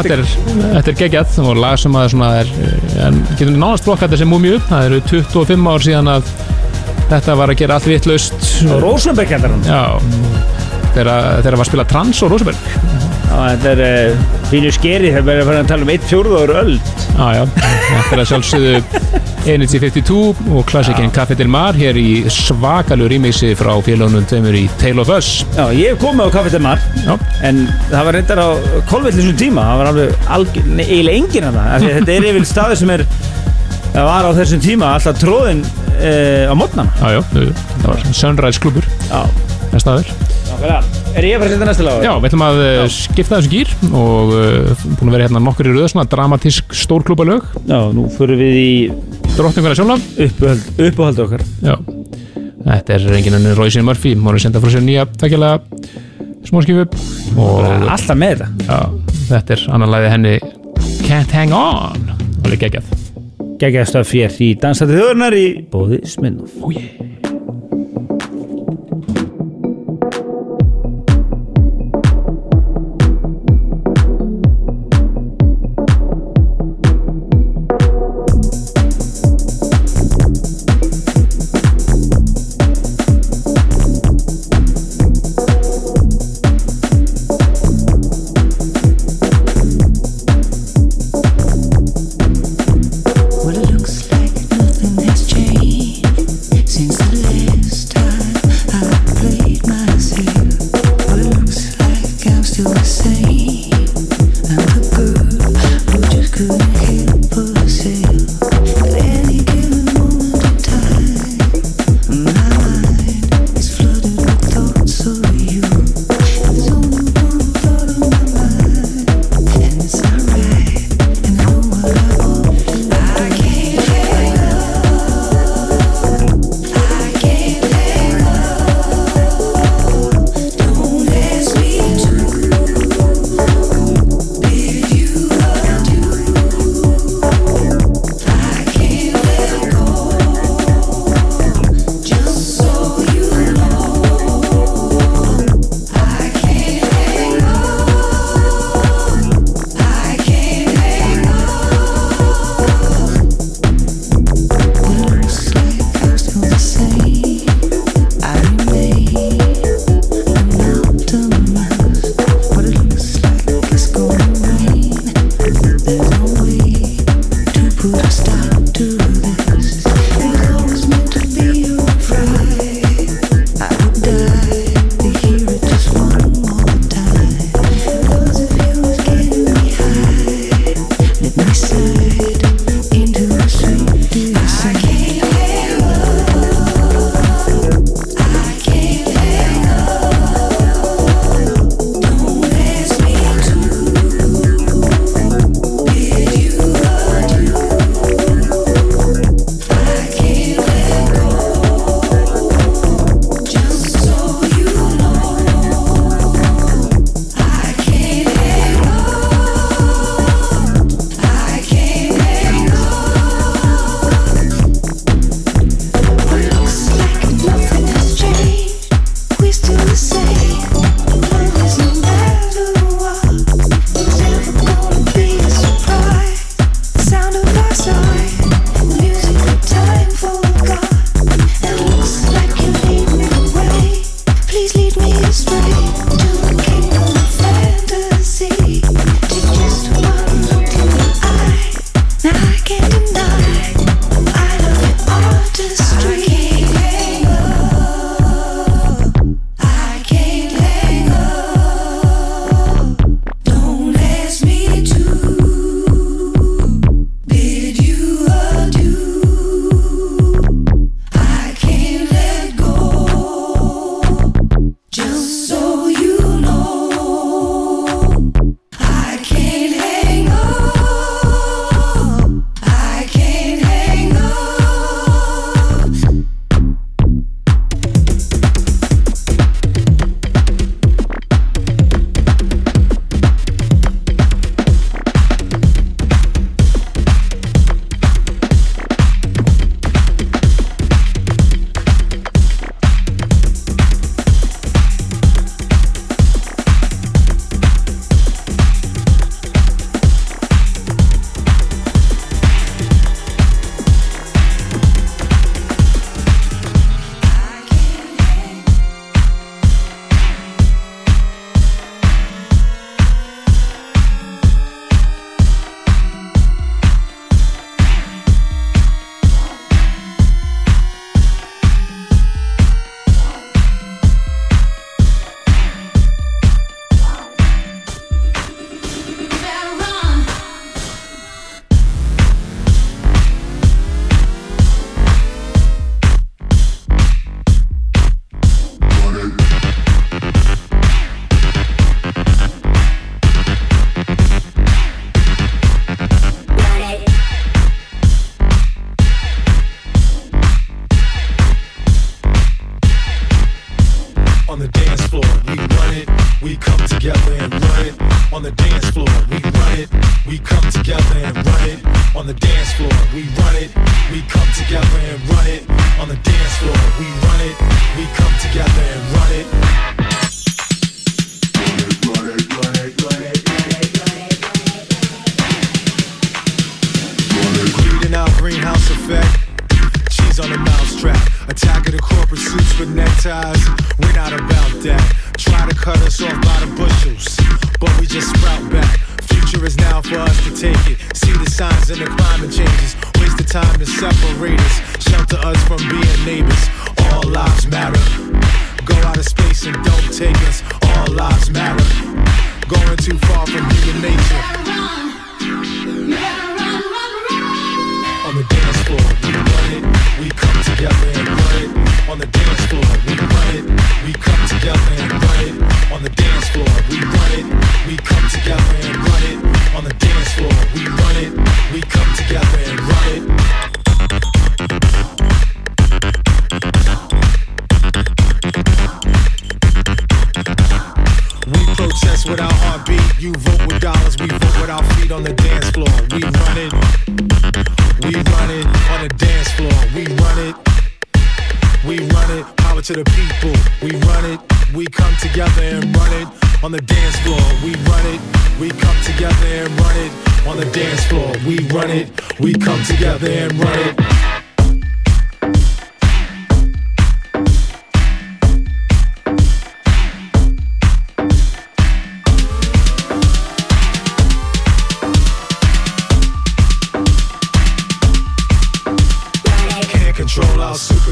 þetta 0.00 0.16
er, 0.16 0.24
þetta 0.76 0.92
er 0.92 0.98
geggjað. 1.02 1.36
Og 1.44 1.60
lag 1.60 1.76
sem 1.80 1.98
að 2.00 2.08
svona 2.14 2.30
er 2.40 2.54
eh, 2.66 2.96
en 3.06 3.20
getum 3.34 3.58
nánast 3.58 3.86
flokka 3.86 4.08
þetta 4.08 4.22
sem 4.22 4.32
múmiu 4.32 4.60
það 4.70 4.88
eru 4.88 5.02
25 5.10 5.70
ár 5.74 5.86
síðan 5.86 6.12
að 6.16 6.32
þetta 7.10 7.38
var 7.42 7.52
að 7.52 7.62
gera 7.62 7.78
allt 7.78 7.90
vitlaust. 7.90 8.50
Og 8.70 8.82
Rosenberg 8.84 9.36
hendur 9.36 9.56
hann. 9.56 10.10
Þegar 10.90 11.12
þegar 11.44 11.60
var 11.60 11.64
að 11.64 11.70
spila 11.70 11.88
trans 11.90 12.24
og 12.26 12.34
Rosenberg. 12.34 13.08
Já, 13.30 13.36
þetta 13.54 13.70
er 13.70 13.80
uh, 13.86 14.22
fínu 14.50 14.70
skeri 14.74 15.10
þegar 15.14 15.26
við 15.26 15.36
erum 15.36 15.44
að 15.44 15.50
fara 15.50 15.62
að 15.62 15.68
tala 15.70 15.86
um 15.86 15.92
eitt 15.94 16.06
fjórður 16.10 16.52
öll 16.64 16.72
Já, 16.74 17.26
já, 17.36 17.42
þetta 17.54 18.16
er 18.16 18.22
að 18.24 18.30
sjálfsögðu 18.32 19.09
Energy 19.48 19.78
52 19.80 20.52
og 20.52 20.66
klassikinn 20.68 21.12
Café 21.14 21.36
Del 21.38 21.48
Mar 21.48 21.76
hér 21.78 21.96
í 21.96 22.22
svakalu 22.28 23.08
remixi 23.08 23.54
frá 23.56 23.72
félagunum 23.84 24.26
tveimur 24.28 24.56
í 24.58 24.66
Tale 24.80 25.00
of 25.00 25.12
Us. 25.14 25.30
Já, 25.56 25.70
ég 25.72 25.94
hef 25.94 26.02
komið 26.02 26.28
á 26.28 26.34
Café 26.34 26.52
Del 26.52 26.64
Mar 26.64 26.82
Já. 27.06 27.14
en 27.48 27.62
það 27.88 28.04
var 28.08 28.18
reyndar 28.18 28.42
á 28.44 28.48
kolvillisum 28.90 29.38
tíma. 29.40 29.64
Það 29.70 29.80
var 29.80 29.92
alveg 29.94 30.32
alg, 30.36 30.60
nei, 30.68 30.84
eiginlega 30.84 31.22
enginn 31.22 31.48
að 31.48 31.60
það 31.60 31.86
þetta 31.96 32.16
er 32.16 32.28
yfir 32.32 32.48
staður 32.52 32.80
sem 32.82 32.94
er 32.96 33.06
var 33.94 34.28
á 34.28 34.30
þessum 34.36 34.62
tíma 34.62 34.94
alltaf 34.94 35.18
tróðin 35.18 35.64
uh, 35.64 36.46
á 36.46 36.54
mótnana 36.54 37.12
Já, 37.16 37.20
það 37.32 37.86
var 37.88 38.04
Sunrise 38.14 38.62
klubur 38.62 38.86
Það 39.10 39.82
staður. 39.84 40.08
Er 41.14 41.26
ég 41.26 41.36
að 41.36 41.42
fara 41.42 41.46
að 41.46 41.52
setja 41.54 41.66
næsta 41.68 41.84
lag? 41.86 42.02
Já, 42.04 42.10
við 42.18 42.26
ætlum 42.28 42.42
að 42.44 42.58
já. 42.64 42.80
skipta 42.92 43.38
þessu 43.38 43.52
gýr 43.52 43.70
og 43.88 44.32
uh, 44.34 44.82
búin 44.98 45.10
að 45.10 45.14
vera 45.14 45.28
hérna 45.28 45.42
nokkur 45.46 45.70
í 45.70 45.86
svona 45.92 46.06
dramatísk 46.10 46.74
stórklúbalög 46.74 47.46
Já, 47.70 47.78
nú 47.94 48.08
fyrir 48.18 48.40
við 48.42 48.58
í 48.60 48.70
Drottningverða 49.36 49.76
sjálf 49.78 50.06
uppáhald, 50.80 51.20
okkar. 51.24 51.44
Já, 51.64 51.76
þetta 52.66 52.96
er 52.96 53.06
enginn 53.18 53.38
ennur 53.38 53.58
Royce 53.58 53.82
Murphy, 53.84 54.14
að 54.18 54.40
senda 54.44 54.62
frá 54.62 54.72
sér 54.74 54.84
nýja 54.86 55.06
takkjala 55.20 55.52
smóskifu 56.48 56.86
Alltaf 57.38 58.16
með 58.18 58.42
þetta. 58.42 58.50
Já, 58.66 59.14
þetta 59.30 59.56
er 59.56 59.66
annar 59.76 59.94
lagið 59.94 60.14
henni 60.16 60.34
Can't 61.06 61.36
Hang 61.36 61.56
On. 61.56 62.10
Alveg 62.44 62.66
geggjað. 62.66 62.92
Geggjað 63.60 63.90
stöf 63.92 64.14
hér 64.16 64.40
í 64.40 64.54
Dansætti 64.60 64.96
þjóðurnar 64.96 65.36
í 65.36 65.46
Bóði 65.70 66.02
Sminnov 66.08 66.62
Oh 66.64 66.72
yeah 66.72 67.29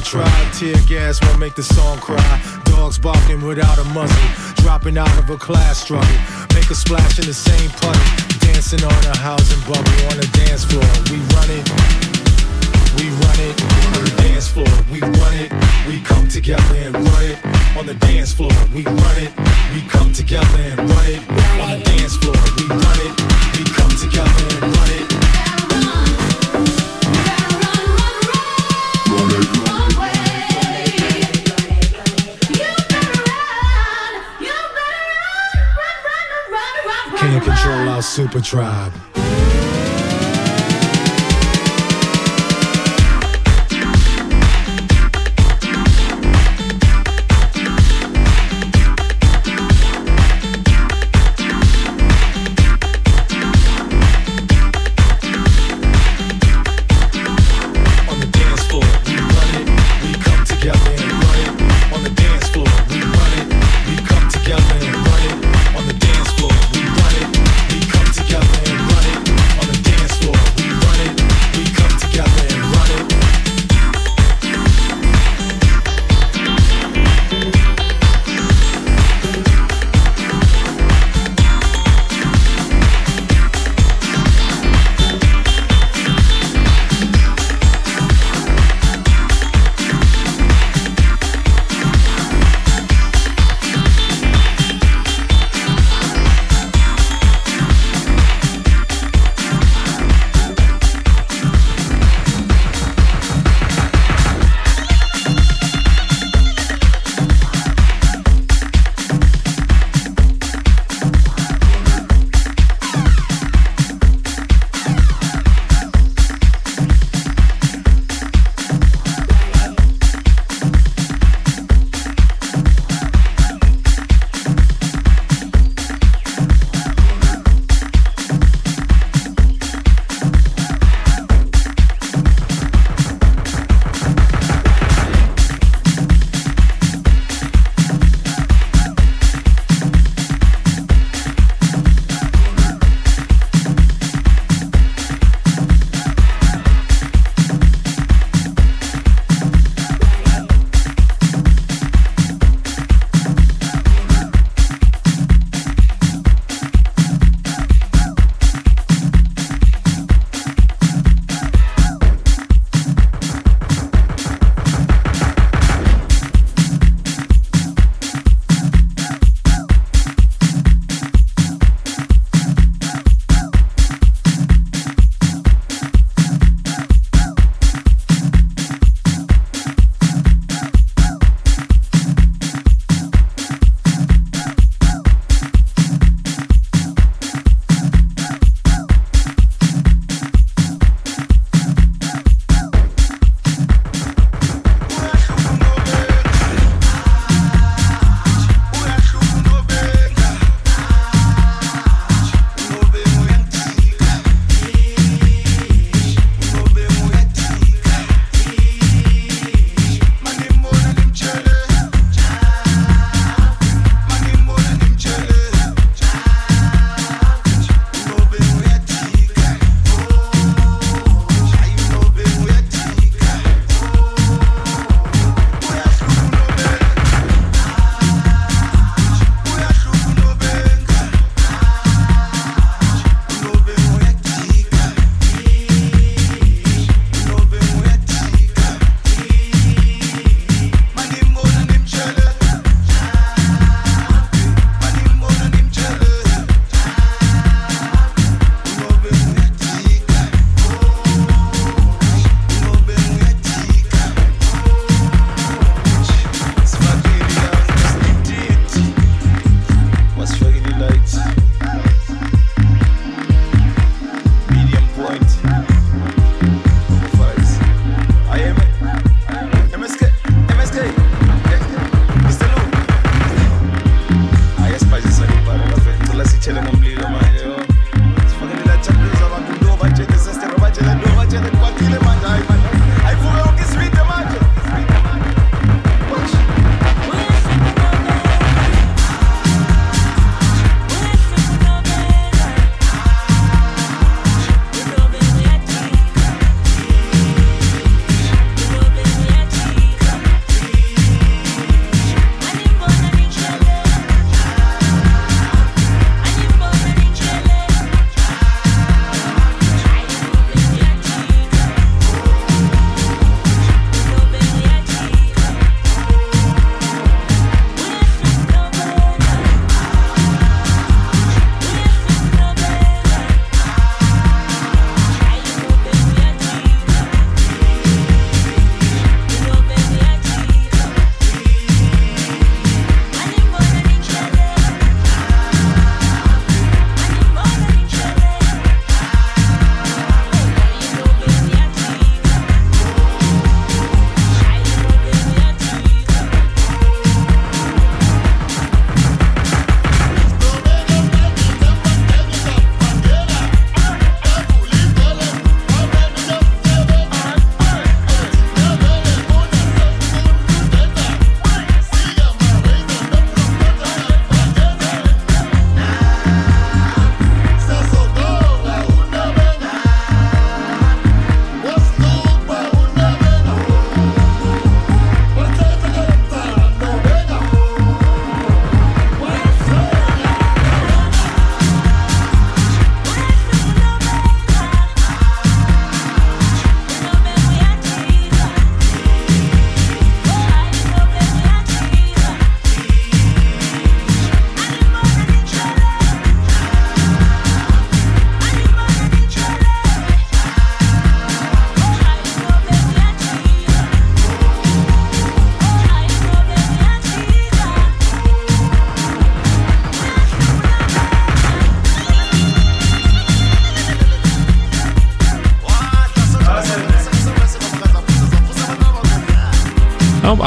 try. 0.09 0.51
Tear 0.55 0.77
gas 0.89 1.21
won't 1.23 1.39
make 1.39 1.55
the 1.55 1.63
song 1.63 1.99
cry. 1.99 2.33
Dogs 2.65 2.99
barking 2.99 3.43
without 3.45 3.79
a 3.79 3.85
muzzle. 3.93 4.29
Dropping 4.57 4.97
out 4.97 5.13
of 5.19 5.29
a 5.29 5.37
class 5.37 5.83
struggle. 5.85 6.19
Make 6.55 6.71
a 6.71 6.75
splash 6.75 7.19
in 7.19 7.27
the 7.27 7.35
same 7.35 7.71
puddle. 7.77 8.09
Dancing 8.41 8.83
on 8.83 9.05
a 9.05 9.17
housing 9.19 9.61
bubble 9.69 9.99
on 10.09 10.17
the 10.17 10.29
dance 10.33 10.65
floor. 10.65 10.89
We 11.13 11.21
run 11.37 11.51
it. 11.53 11.65
We 12.97 13.13
run 13.21 13.39
it 13.49 13.57
on 13.97 14.05
the 14.09 14.15
dance 14.25 14.49
floor. 14.49 14.73
We 14.91 15.01
run 15.01 15.35
it. 15.45 15.53
We 15.87 16.01
come 16.01 16.27
together 16.29 16.77
and 16.77 16.95
run 16.95 17.25
it 17.25 17.39
on 17.77 17.85
the 17.87 17.95
dance 17.95 18.33
floor. 18.33 18.57
We 18.75 18.85
run 18.85 19.19
it. 19.21 19.33
We 19.75 19.83
come 19.89 20.13
together 20.13 20.59
and 20.73 20.79
run 20.89 21.07
it 21.07 21.21
on 21.61 21.69
the 21.77 21.85
dance 21.85 22.17
floor. 22.17 22.39
We 22.57 22.65
run 22.65 22.99
it. 23.05 23.13
We 23.61 23.65
come 23.77 23.93
together 23.93 24.45
and 24.57 24.73
run 24.73 24.91
it. 24.91 25.19
Soul 37.69 37.89
Out 37.90 38.03
Super 38.03 38.40
Tribe. 38.40 39.08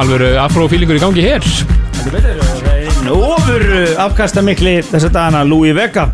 Alveg 0.01 0.37
afrófílingur 0.41 0.97
í 0.97 1.01
gangi 1.01 1.23
hér. 1.25 1.45
Heldur 2.01 2.15
betur, 2.15 2.39
það 2.41 2.67
er 2.71 2.89
einn 2.89 3.09
ofur 3.13 3.65
afkastamikli 4.01 4.75
þessa 4.87 5.11
dagana 5.13 5.43
Louis 5.45 5.75
Vega. 5.77 6.07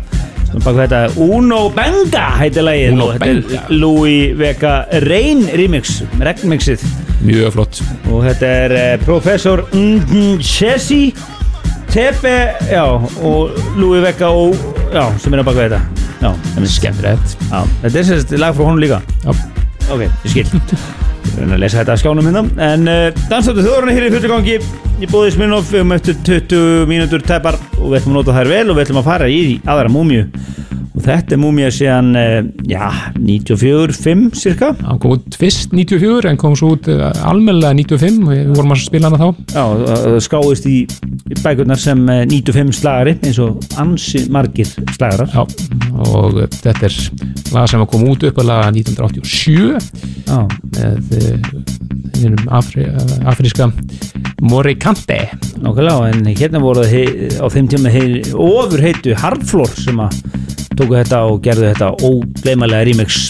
Þetta 0.48 1.00
Uno 1.20 1.68
Benga 1.72 2.24
heitir 2.40 2.64
þetta 2.64 3.28
er 3.28 3.72
Louis 3.72 4.32
Vega 4.36 4.74
Rain 5.04 5.44
remix, 5.60 5.98
regnmixið. 6.20 6.84
Mjög 7.24 7.56
flott. 7.56 7.80
Og 8.08 8.22
þetta 8.26 8.52
er 8.64 8.76
uh, 8.76 8.92
professor 9.04 9.64
Chesi 10.44 11.02
Tepe, 11.88 12.36
já 12.68 12.84
og 12.84 13.56
Louis 13.80 14.04
Vega 14.04 14.32
og, 14.32 14.56
já, 14.92 15.04
sem 15.20 15.32
er 15.36 15.44
að 15.44 15.50
baka 15.50 15.66
þetta. 15.66 16.06
Já, 16.18 16.32
Skemmtilegt. 16.76 17.36
Já, 17.48 17.60
þetta 17.84 17.92
er 18.02 18.08
sérst 18.12 18.38
lag 18.40 18.56
frá 18.56 18.68
honum 18.68 18.82
líka. 18.84 19.02
Já. 19.24 19.36
ok, 19.88 20.08
ég 20.08 20.32
skil 20.34 21.06
Ég 21.24 21.40
reyna 21.40 21.56
að 21.56 21.62
lesa 21.64 21.80
þetta 21.80 21.94
að 21.94 22.00
skjánum 22.02 22.28
hérna. 22.28 22.44
En 22.68 22.90
uh, 22.90 23.24
dansáttu 23.30 23.64
þjóðurinn 23.64 23.98
hér 23.98 24.08
í 24.08 24.12
fullgangi 24.14 24.56
Ég 24.98 25.10
bóði 25.12 25.34
Smirnoff 25.34 25.74
um 25.78 25.94
eftir 25.94 26.16
20 26.26 26.88
mínútur 26.90 27.22
tæpar 27.22 27.58
Og 27.78 27.92
við 27.92 28.00
ætlum 28.00 28.16
að 28.16 28.20
nota 28.20 28.38
þær 28.38 28.50
vel 28.54 28.64
og 28.64 28.78
við 28.78 28.86
ætlum 28.86 29.02
að 29.02 29.10
fara 29.12 29.28
í 29.30 29.42
aðra 29.62 29.92
múmíu 29.94 30.24
Og 30.98 31.04
þetta 31.04 31.36
er 31.36 31.38
múmíu 31.38 31.68
síðan, 31.70 32.08
já, 32.66 32.88
94-5 33.14 34.24
cirka 34.34 34.72
Hann 34.82 34.98
kom 34.98 35.12
út 35.14 35.36
fyrst 35.38 35.70
94 35.70 36.32
en 36.32 36.40
kom 36.40 36.56
svo 36.58 36.72
út 36.74 36.88
uh, 36.90 37.12
almennilega 37.28 37.76
95 37.78 38.24
og 38.24 38.32
við 38.32 38.50
vorum 38.56 38.74
að 38.74 38.82
spila 38.82 39.10
hana 39.12 39.20
þá. 39.20 39.28
Já, 39.54 40.18
skáist 40.26 40.66
í 40.66 40.76
bækurnar 41.44 41.78
sem 41.78 42.02
uh, 42.02 42.24
95 42.26 42.74
slagari 42.80 43.14
eins 43.22 43.38
og 43.44 43.62
ansi 43.78 44.24
margir 44.34 44.72
slagarar. 44.96 45.30
Já, 45.30 45.44
og 46.08 46.40
uh, 46.42 46.48
þetta 46.58 46.90
er 46.90 46.98
lag 47.54 47.70
sem 47.70 47.86
kom 47.94 48.08
út 48.10 48.26
upp 48.26 48.42
að 48.42 48.50
laga 48.50 48.72
1987 48.74 49.78
Já. 50.26 50.40
með 52.18 52.42
afri, 52.50 52.88
afríska 53.30 53.70
Morikante 54.42 55.20
Nákvæmlega, 55.62 56.10
en 56.10 56.26
hérna 56.32 56.60
voru 56.62 56.82
það 56.82 56.92
hei, 56.92 57.30
á 57.38 57.46
þeim 57.52 57.70
tíma 57.70 57.94
ofur 58.34 58.82
heitu 58.82 59.14
Hardfloor 59.18 59.72
sem 59.78 60.02
að 60.02 60.18
tóku 60.78 60.98
þetta 60.98 61.22
og 61.28 61.40
gerðu 61.44 61.70
þetta 61.72 61.90
ógleymalega 62.08 62.86
remix. 62.88 63.20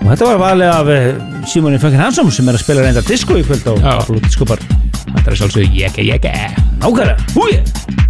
Og 0.00 0.06
þetta 0.06 0.28
var 0.30 0.42
valið 0.44 0.72
af 0.74 0.92
eh, 0.94 1.08
Simoni 1.50 1.80
Funkin 1.82 2.02
Hansson 2.02 2.30
sem 2.34 2.48
er 2.48 2.58
að 2.58 2.64
spila 2.64 2.86
reynda 2.86 3.04
disco 3.06 3.38
í 3.38 3.46
kvöld 3.46 3.66
á. 3.66 3.74
Apollo 3.96 4.22
Disco 4.26 4.48
Bar. 4.48 4.62
Þetta 5.10 5.26
er 5.26 5.40
sjálfsögðu 5.40 5.80
Jekka 5.80 6.06
Jekka 6.06 6.36
Nákvæmlega, 6.80 8.09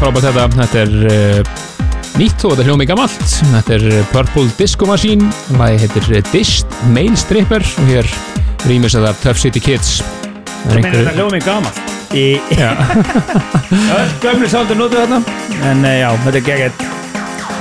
frábært 0.00 0.24
þetta. 0.30 0.44
Þetta 0.56 0.80
er 0.80 0.92
uh, 1.10 1.50
nýtt 2.16 2.44
og 2.46 2.54
þetta 2.54 2.66
hljómi 2.68 2.86
gammalt 2.88 3.34
Þetta 3.50 3.76
er 3.76 3.84
Purple 4.14 4.48
Disco 4.56 4.88
Machine. 4.88 5.28
Lagi 5.60 5.82
heitir 5.84 6.22
Dist 6.32 6.78
Mail 6.94 7.16
Stripper 7.20 7.64
og 7.64 7.90
hér 7.90 8.08
rýmis 8.68 8.96
þetta 8.96 9.12
Tough 9.20 9.40
City 9.42 9.60
Kids. 9.62 9.98
Það 10.62 10.78
meina 10.78 10.92
þetta 10.94 11.16
hljómi 11.18 11.42
gamalt? 11.44 11.82
Í 12.16 12.24
öll 13.98 14.14
gömlu 14.22 14.48
sáldur 14.50 14.80
notu 14.80 14.98
þarna. 14.98 15.20
En 15.68 15.84
eh, 15.86 16.00
já, 16.00 16.08
þetta 16.24 16.40
er 16.40 16.46
geggjart 16.48 16.86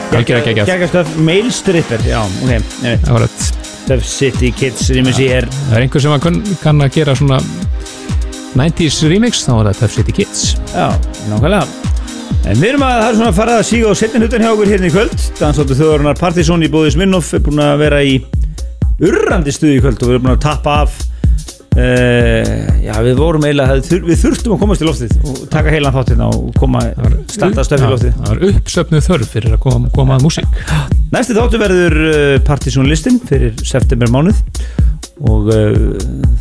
geggjart 0.09 1.11
mail 1.21 1.51
stripper 1.53 2.01
já, 2.01 2.17
ok, 2.23 2.71
Það 2.81 3.11
var 3.13 3.27
þetta 3.27 3.75
Tough 3.89 4.07
City 4.09 4.53
Kids 4.55 4.89
rýmis 4.93 5.19
í 5.21 5.27
er 5.33 5.45
Það 5.49 5.75
er 5.75 5.85
einhver 5.85 6.05
sem 6.05 6.23
kann, 6.23 6.39
kann 6.63 6.85
að 6.85 6.95
gera 6.97 7.17
svona 7.19 7.41
90s 8.57 9.03
remix 9.11 9.45
þá 9.45 9.53
er 9.59 9.69
það 9.69 9.83
Tough 9.83 9.99
City 9.99 10.17
Kids. 10.21 10.47
Já, 10.73 10.89
nákvæmlega 11.29 11.78
En 12.49 12.57
við 12.57 12.71
erum 12.71 12.81
að 12.85 12.95
það 12.97 13.07
er 13.11 13.17
svona 13.19 13.29
að 13.29 13.37
fara 13.37 13.55
að 13.59 13.67
síga 13.69 13.91
á 13.93 13.99
setni 13.99 14.19
hlutan 14.23 14.41
hjá 14.43 14.49
okkur 14.55 14.69
hérna 14.71 14.87
í 14.89 14.93
kvöld. 14.93 15.25
Dansáttu 15.37 15.75
þjóðarinnar 15.77 16.17
Partizón 16.17 16.65
í 16.65 16.69
bóði 16.73 16.95
Smirnoff 16.95 17.35
er 17.37 17.43
búin 17.45 17.61
að 17.61 17.75
vera 17.83 17.99
í 18.01 18.15
urrandi 19.05 19.53
stuði 19.53 19.77
í 19.77 19.83
kvöld 19.83 20.01
og 20.01 20.09
við 20.09 20.15
erum 20.17 20.25
búin 20.25 20.33
að 20.33 20.41
tappa 20.47 20.73
af 20.81 20.95
uh, 21.77 22.49
Já, 22.83 22.95
við 23.05 23.19
vorum 23.21 23.45
eiginlega 23.45 23.77
þur- 23.85 24.01
við 24.09 24.21
þurftum 24.23 24.55
að 24.55 24.61
komast 24.63 24.81
í 24.83 24.87
loftið 24.89 25.13
og 25.29 25.39
taka 25.53 25.75
heilan 25.75 25.93
þáttina 25.99 26.31
og 26.33 26.49
koma 26.57 26.81
starta 27.29 27.67
stöfi 27.67 27.85
í 27.85 27.91
loftið. 27.93 28.17
Það 28.17 28.33
var 28.33 28.43
uppsöfnuð 28.49 29.07
þörf 29.11 29.31
fyrir 29.37 29.55
að 29.59 29.63
koma, 29.67 29.93
koma 29.99 30.17
að 30.17 30.25
músík. 30.25 30.59
Næsti 31.13 31.37
þáttu 31.37 31.61
verður 31.61 31.99
uh, 32.09 32.35
Partizón 32.49 32.89
listin 32.89 33.21
fyrir 33.29 33.53
september 33.61 34.09
mánuð 34.15 34.41
og 35.29 35.49
uh, 35.53 35.73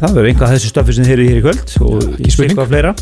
það 0.01 0.17
verður 0.17 0.33
einhvað 0.33 0.57
þessu 0.57 0.73
stöfi 0.73 0.97
sem 0.97 1.05
þið 1.05 1.13
heyrið 1.13 1.31
hér 1.35 1.41
í 1.43 1.47
kvöld 1.51 1.77
og 1.85 2.11
eitthvað 2.49 2.73
fleira 2.73 2.97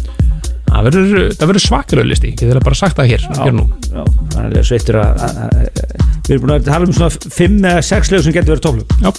Það 0.77 0.87
verður, 0.91 1.23
það 1.41 1.51
verður 1.51 1.65
svakalega 1.67 2.11
listi, 2.11 2.33
ég 2.35 2.43
þeirra 2.43 2.61
bara 2.67 2.77
sagt 2.79 2.99
það 3.01 3.11
hér, 3.15 3.23
hér 3.41 3.55
nú. 3.57 3.65
Já, 3.87 4.03
það 4.05 4.37
er 4.41 4.47
alveg 4.51 4.67
sveittur 4.69 4.99
að, 5.01 5.23
að, 5.27 5.39
að 5.47 6.07
við 6.27 6.35
erum 6.35 6.43
búin 6.43 6.55
að 6.57 6.65
tala 6.67 6.87
um 6.89 6.95
svona 6.97 7.33
5 7.37 7.57
eða 7.71 7.83
6 7.87 8.11
lög 8.13 8.25
sem 8.27 8.35
getur 8.35 8.57
verið 8.57 8.65
tóflug 8.67 8.87
Já, 8.99 9.11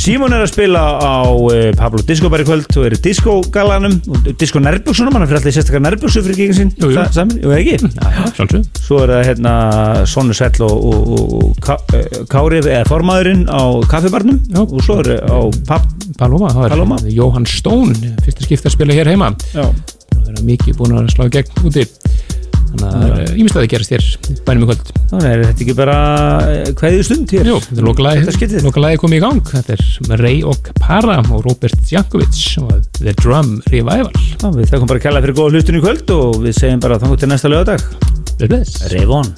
Símon 0.00 0.34
er 0.34 0.42
að 0.42 0.50
spila 0.50 0.80
á 0.98 1.14
uh, 1.30 1.52
Pablo 1.78 2.02
Disco 2.06 2.26
í 2.30 2.42
kvöld 2.46 2.66
og 2.80 2.86
er 2.88 2.96
í 2.96 3.00
Disco 3.04 3.36
galanum 3.54 3.94
og 4.10 4.26
Disco 4.40 4.58
nærbuksunum, 4.62 5.14
hann 5.14 5.24
er 5.24 5.30
fyrir 5.30 5.40
alltaf 5.40 5.54
sérstakar 5.56 5.84
nærbuksu 5.84 6.22
fyrir 6.26 6.38
gíkin 6.40 6.56
sinn, 6.58 6.72
Jú, 6.74 6.90
jú. 6.90 6.96
sa- 6.98 7.06
saman, 7.14 7.38
jú 7.42 7.54
ekki? 7.54 7.78
Sjálfsög 8.36 8.66
Svo 8.82 8.98
er 9.04 9.12
það 9.14 9.22
hérna 9.30 9.54
Sónu 10.10 10.34
Svell 10.36 10.66
og, 10.66 10.74
og, 10.90 11.14
og, 11.14 11.62
Ká, 11.62 11.76
uh, 11.78 12.20
Kári 12.30 12.60
eða 12.64 12.82
formaðurinn 12.90 13.46
á 13.46 13.62
kaffibarnum. 13.90 14.40
Já. 14.50 14.60
og 14.66 14.82
svo 14.84 14.98
er 15.04 15.22
á 15.22 15.38
pap, 15.70 15.86
Paloma, 16.18 16.50
það 16.56 16.66
er 16.66 16.74
Paloma. 16.74 16.98
Jóhann 17.06 17.46
Stón, 17.48 17.94
fyrsta 18.26 18.46
skipta 18.48 18.70
að 18.70 18.74
spila 18.78 18.96
hér 18.98 19.12
heima. 19.14 19.30
Já. 19.54 19.68
Og 20.20 20.26
það 20.28 20.36
er 20.36 20.46
mikið 20.52 20.78
búin 20.78 20.98
að 21.00 21.10
slá 21.14 21.26
gegn 21.32 21.64
úti. 21.66 21.86
Þannig 22.70 22.84
að 22.86 23.00
það 23.00 23.20
er 23.24 23.38
ímestæði 23.40 23.66
að 23.66 23.72
gerast 23.72 23.92
hér 23.94 24.04
bænum 24.46 24.62
í 24.62 24.68
kvöld. 24.68 24.90
Þannig 25.10 25.30
er 25.30 25.40
þetta 25.42 25.64
ekki 25.64 25.74
bara 25.80 25.96
hverju 26.78 27.06
stund 27.08 27.34
hér? 27.34 27.50
Jú, 27.50 27.56
þetta 27.64 27.80
er 27.80 28.66
lokalagi, 28.68 29.00
komið 29.02 29.18
í 29.18 29.22
gang. 29.24 29.40
Þetta 29.50 29.76
er 29.76 30.22
Ray 30.22 30.44
og 30.46 30.70
Para 30.78 31.18
og 31.24 31.42
Robert 31.48 31.90
Jankovic 31.90 32.40
og 32.62 32.72
The 33.00 33.16
Drum 33.18 33.56
Revival. 33.74 34.14
Já, 34.14 34.46
Við 34.54 34.70
þakkum 34.70 34.92
bara 34.92 35.02
kærlega 35.02 35.26
fyrir 35.26 35.38
góða 35.40 35.56
hlustun 35.56 35.80
í 35.80 35.84
kvöld 35.84 36.14
og 36.14 36.42
við 36.46 36.58
segjum 36.62 36.84
bara 36.86 37.00
þannig 37.02 37.24
til 37.24 37.32
næsta 37.34 37.50
lögadag. 37.50 37.88
Revon 38.94 39.34